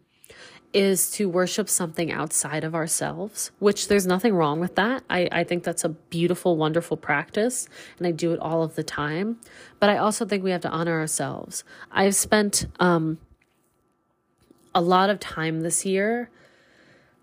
is 0.71 1.09
to 1.09 1.27
worship 1.27 1.67
something 1.67 2.11
outside 2.11 2.63
of 2.63 2.75
ourselves, 2.75 3.49
which 3.57 3.87
there's 3.87 4.05
nothing 4.05 4.35
wrong 4.35 4.59
with 4.59 4.75
that. 4.75 5.03
I, 5.09 5.27
I 5.31 5.43
think 5.43 5.63
that's 5.63 5.83
a 5.83 5.89
beautiful, 5.89 6.57
wonderful 6.57 6.95
practice, 6.95 7.67
and 7.97 8.05
I 8.05 8.11
do 8.11 8.33
it 8.33 8.39
all 8.39 8.61
of 8.61 8.75
the 8.75 8.83
time. 8.83 9.39
But 9.79 9.89
I 9.89 9.97
also 9.97 10.25
think 10.25 10.43
we 10.43 10.51
have 10.51 10.61
to 10.61 10.69
honor 10.69 10.99
ourselves. 10.99 11.63
I've 11.91 12.13
spent 12.13 12.67
um, 12.79 13.17
a 14.75 14.81
lot 14.81 15.09
of 15.09 15.19
time 15.19 15.61
this 15.61 15.87
year 15.87 16.29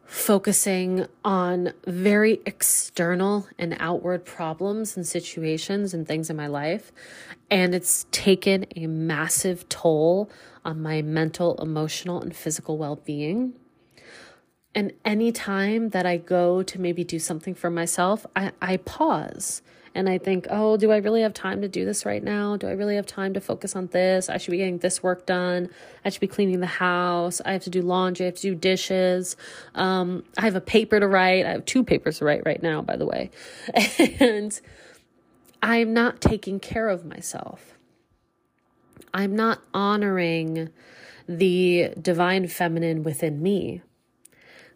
focusing 0.07 1.07
on 1.25 1.73
very 1.87 2.41
external 2.47 3.49
and 3.59 3.77
outward 3.81 4.25
problems 4.25 4.97
and 4.97 5.07
situations 5.07 5.93
and 5.93 6.07
things 6.07 6.31
in 6.31 6.37
my 6.37 6.47
life. 6.47 6.93
And 7.51 7.75
it's 7.75 8.07
taken 8.13 8.67
a 8.77 8.87
massive 8.87 9.69
toll 9.69 10.31
on 10.65 10.81
my 10.81 11.03
mental, 11.03 11.57
emotional, 11.61 12.21
and 12.21 12.35
physical 12.35 12.79
well 12.79 12.97
being. 12.97 13.55
And 14.75 14.93
anytime 15.05 15.91
that 15.91 16.07
I 16.07 16.19
go 16.19 16.63
to 16.63 16.81
maybe 16.81 17.03
do 17.03 17.19
something 17.19 17.55
for 17.55 17.71
myself, 17.71 18.27
I, 18.37 18.53
I 18.61 18.77
pause 18.77 19.63
and 19.97 20.11
I 20.11 20.19
think, 20.19 20.47
oh, 20.51 20.77
do 20.77 20.93
I 20.93 20.99
really 20.99 21.23
have 21.23 21.33
time 21.33 21.63
to 21.63 21.69
do 21.69 21.87
this 21.87 22.05
right 22.05 22.23
now? 22.23 22.59
Do 22.59 22.69
I 22.69 22.73
really 22.73 22.97
have 22.97 23.07
time 23.07 23.33
to 23.33 23.41
focus 23.41 23.75
on 23.75 23.87
this? 23.87 24.29
I 24.29 24.37
should 24.37 24.51
be 24.51 24.59
getting 24.59 24.77
this 24.77 25.03
work 25.03 25.25
done. 25.25 25.71
I 26.05 26.11
should 26.11 26.21
be 26.21 26.27
cleaning 26.27 26.61
the 26.61 26.67
house. 26.67 27.41
I 27.47 27.53
have 27.53 27.63
to 27.63 27.71
do 27.71 27.81
laundry. 27.81 28.27
I 28.27 28.29
have 28.29 28.35
to 28.35 28.43
do 28.43 28.55
dishes. 28.55 29.39
Um, 29.75 30.23
I 30.37 30.43
have 30.43 30.55
a 30.55 30.61
paper 30.61 31.01
to 31.01 31.09
write. 31.09 31.47
I 31.47 31.53
have 31.53 31.65
two 31.65 31.83
papers 31.83 32.19
to 32.19 32.27
write 32.27 32.43
right 32.45 32.63
now, 32.63 32.83
by 32.83 32.97
the 32.97 33.07
way. 33.07 33.31
and 34.21 34.61
I'm 35.63 35.95
not 35.95 36.21
taking 36.21 36.61
care 36.61 36.91
of 36.91 37.07
myself. 37.07 37.79
I'm 39.15 39.35
not 39.35 39.63
honoring 39.73 40.69
the 41.27 41.95
divine 41.99 42.49
feminine 42.49 43.03
within 43.03 43.43
me. 43.43 43.81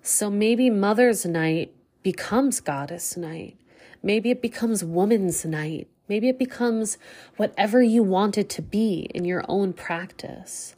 So 0.01 0.31
maybe 0.31 0.71
Mother's 0.71 1.27
Night 1.27 1.75
becomes 2.03 2.61
Goddess 2.61 3.19
Night. 3.19 3.60
Maybe 4.03 4.31
it 4.31 4.41
becomes 4.41 4.83
Woman's 4.83 5.45
Night. 5.45 5.89
Maybe 6.09 6.29
it 6.29 6.39
becomes 6.39 6.99
whatever 7.37 7.83
you 7.83 8.03
want 8.03 8.39
it 8.39 8.49
to 8.51 8.63
be 8.63 9.11
in 9.15 9.25
your 9.25 9.45
own 9.49 9.73
practice. 9.73 10.75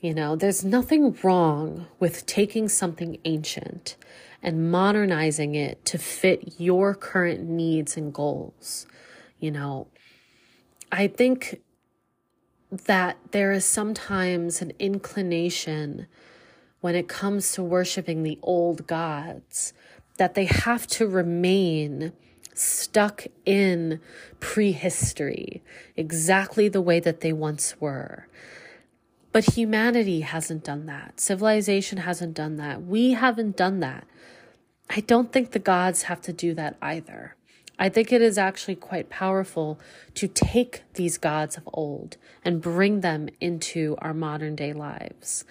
You 0.00 0.14
know, 0.14 0.34
there's 0.34 0.64
nothing 0.64 1.16
wrong 1.22 1.86
with 1.98 2.24
taking 2.24 2.68
something 2.68 3.18
ancient 3.24 3.96
and 4.42 4.70
modernizing 4.70 5.54
it 5.54 5.84
to 5.84 5.98
fit 5.98 6.58
your 6.58 6.94
current 6.94 7.42
needs 7.42 7.96
and 7.96 8.12
goals. 8.12 8.86
You 9.38 9.50
know, 9.50 9.88
I 10.90 11.06
think 11.06 11.60
that 12.70 13.18
there 13.32 13.52
is 13.52 13.64
sometimes 13.64 14.62
an 14.62 14.72
inclination 14.78 16.06
when 16.80 16.94
it 16.94 17.08
comes 17.08 17.52
to 17.52 17.62
worshiping 17.62 18.22
the 18.22 18.38
old 18.42 18.86
gods 18.86 19.74
that 20.16 20.34
they 20.34 20.46
have 20.46 20.86
to 20.86 21.06
remain 21.06 22.12
stuck 22.54 23.26
in 23.44 24.00
prehistory, 24.40 25.62
exactly 25.96 26.68
the 26.68 26.80
way 26.80 27.00
that 27.00 27.20
they 27.20 27.32
once 27.32 27.80
were. 27.80 28.26
But 29.32 29.54
humanity 29.54 30.20
hasn't 30.20 30.64
done 30.64 30.86
that. 30.86 31.20
Civilization 31.20 31.98
hasn't 31.98 32.34
done 32.34 32.56
that. 32.56 32.82
We 32.82 33.12
haven't 33.12 33.56
done 33.56 33.80
that. 33.80 34.06
I 34.88 35.00
don't 35.00 35.32
think 35.32 35.52
the 35.52 35.60
gods 35.60 36.02
have 36.02 36.20
to 36.22 36.32
do 36.32 36.52
that 36.54 36.76
either. 36.82 37.36
I 37.78 37.88
think 37.88 38.12
it 38.12 38.20
is 38.20 38.36
actually 38.36 38.74
quite 38.74 39.08
powerful 39.08 39.80
to 40.14 40.28
take 40.28 40.82
these 40.94 41.16
gods 41.16 41.56
of 41.56 41.68
old 41.72 42.18
and 42.44 42.60
bring 42.60 43.00
them 43.00 43.28
into 43.40 43.96
our 43.98 44.12
modern 44.12 44.54
day 44.54 44.72
lives. 44.74 45.44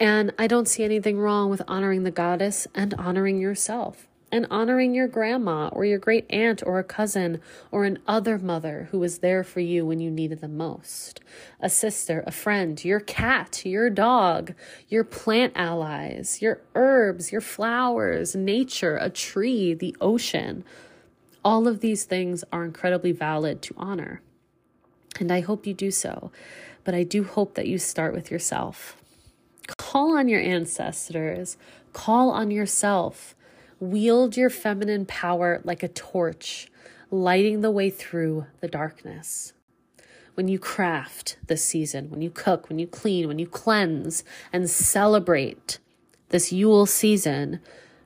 And 0.00 0.32
I 0.38 0.46
don't 0.46 0.66
see 0.66 0.82
anything 0.82 1.18
wrong 1.18 1.50
with 1.50 1.62
honoring 1.68 2.02
the 2.02 2.10
goddess 2.10 2.66
and 2.74 2.94
honoring 2.94 3.38
yourself 3.38 4.08
and 4.32 4.46
honoring 4.50 4.94
your 4.94 5.08
grandma 5.08 5.68
or 5.68 5.84
your 5.84 5.98
great 5.98 6.26
aunt 6.30 6.62
or 6.64 6.78
a 6.78 6.84
cousin 6.84 7.40
or 7.70 7.84
an 7.84 7.98
other 8.06 8.38
mother 8.38 8.88
who 8.90 8.98
was 8.98 9.18
there 9.18 9.42
for 9.42 9.60
you 9.60 9.84
when 9.84 10.00
you 10.00 10.10
needed 10.10 10.40
them 10.40 10.56
most. 10.56 11.20
A 11.60 11.68
sister, 11.68 12.22
a 12.26 12.30
friend, 12.30 12.82
your 12.84 13.00
cat, 13.00 13.64
your 13.64 13.90
dog, 13.90 14.54
your 14.88 15.04
plant 15.04 15.52
allies, 15.56 16.40
your 16.40 16.60
herbs, 16.74 17.32
your 17.32 17.40
flowers, 17.40 18.36
nature, 18.36 18.96
a 18.96 19.10
tree, 19.10 19.74
the 19.74 19.96
ocean. 20.00 20.64
All 21.44 21.66
of 21.66 21.80
these 21.80 22.04
things 22.04 22.44
are 22.52 22.64
incredibly 22.64 23.12
valid 23.12 23.62
to 23.62 23.74
honor. 23.76 24.22
And 25.18 25.32
I 25.32 25.40
hope 25.40 25.66
you 25.66 25.74
do 25.74 25.90
so. 25.90 26.30
But 26.84 26.94
I 26.94 27.02
do 27.02 27.24
hope 27.24 27.54
that 27.54 27.66
you 27.66 27.78
start 27.78 28.14
with 28.14 28.30
yourself. 28.30 28.96
Call 29.76 30.16
on 30.16 30.28
your 30.28 30.40
ancestors, 30.40 31.56
call 31.92 32.30
on 32.30 32.50
yourself 32.50 33.34
Wield 33.80 34.36
your 34.36 34.50
feminine 34.50 35.06
power 35.06 35.62
like 35.64 35.82
a 35.82 35.88
torch, 35.88 36.68
lighting 37.10 37.62
the 37.62 37.70
way 37.70 37.88
through 37.88 38.44
the 38.60 38.68
darkness. 38.68 39.54
When 40.34 40.48
you 40.48 40.58
craft 40.58 41.38
this 41.46 41.64
season, 41.64 42.10
when 42.10 42.20
you 42.20 42.28
cook, 42.28 42.68
when 42.68 42.78
you 42.78 42.86
clean, 42.86 43.26
when 43.26 43.38
you 43.38 43.46
cleanse 43.46 44.22
and 44.52 44.68
celebrate 44.68 45.78
this 46.28 46.52
Yule 46.52 46.84
season, 46.84 47.60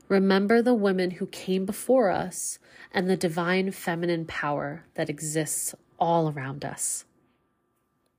remember 0.08 0.62
the 0.62 0.74
women 0.74 1.10
who 1.12 1.26
came 1.26 1.66
before 1.66 2.08
us 2.08 2.60
and 2.92 3.10
the 3.10 3.16
divine 3.16 3.72
feminine 3.72 4.26
power 4.26 4.84
that 4.94 5.10
exists 5.10 5.74
all 5.98 6.30
around 6.30 6.64
us. 6.64 7.04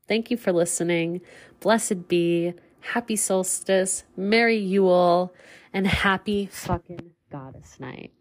Thank 0.09 0.29
you 0.29 0.35
for 0.35 0.51
listening. 0.51 1.21
Blessed 1.61 2.09
be. 2.09 2.53
Happy 2.81 3.15
solstice. 3.15 4.03
Merry 4.17 4.57
Yule. 4.57 5.33
And 5.73 5.87
happy 5.87 6.47
fucking 6.47 7.14
goddess 7.31 7.79
night. 7.79 8.11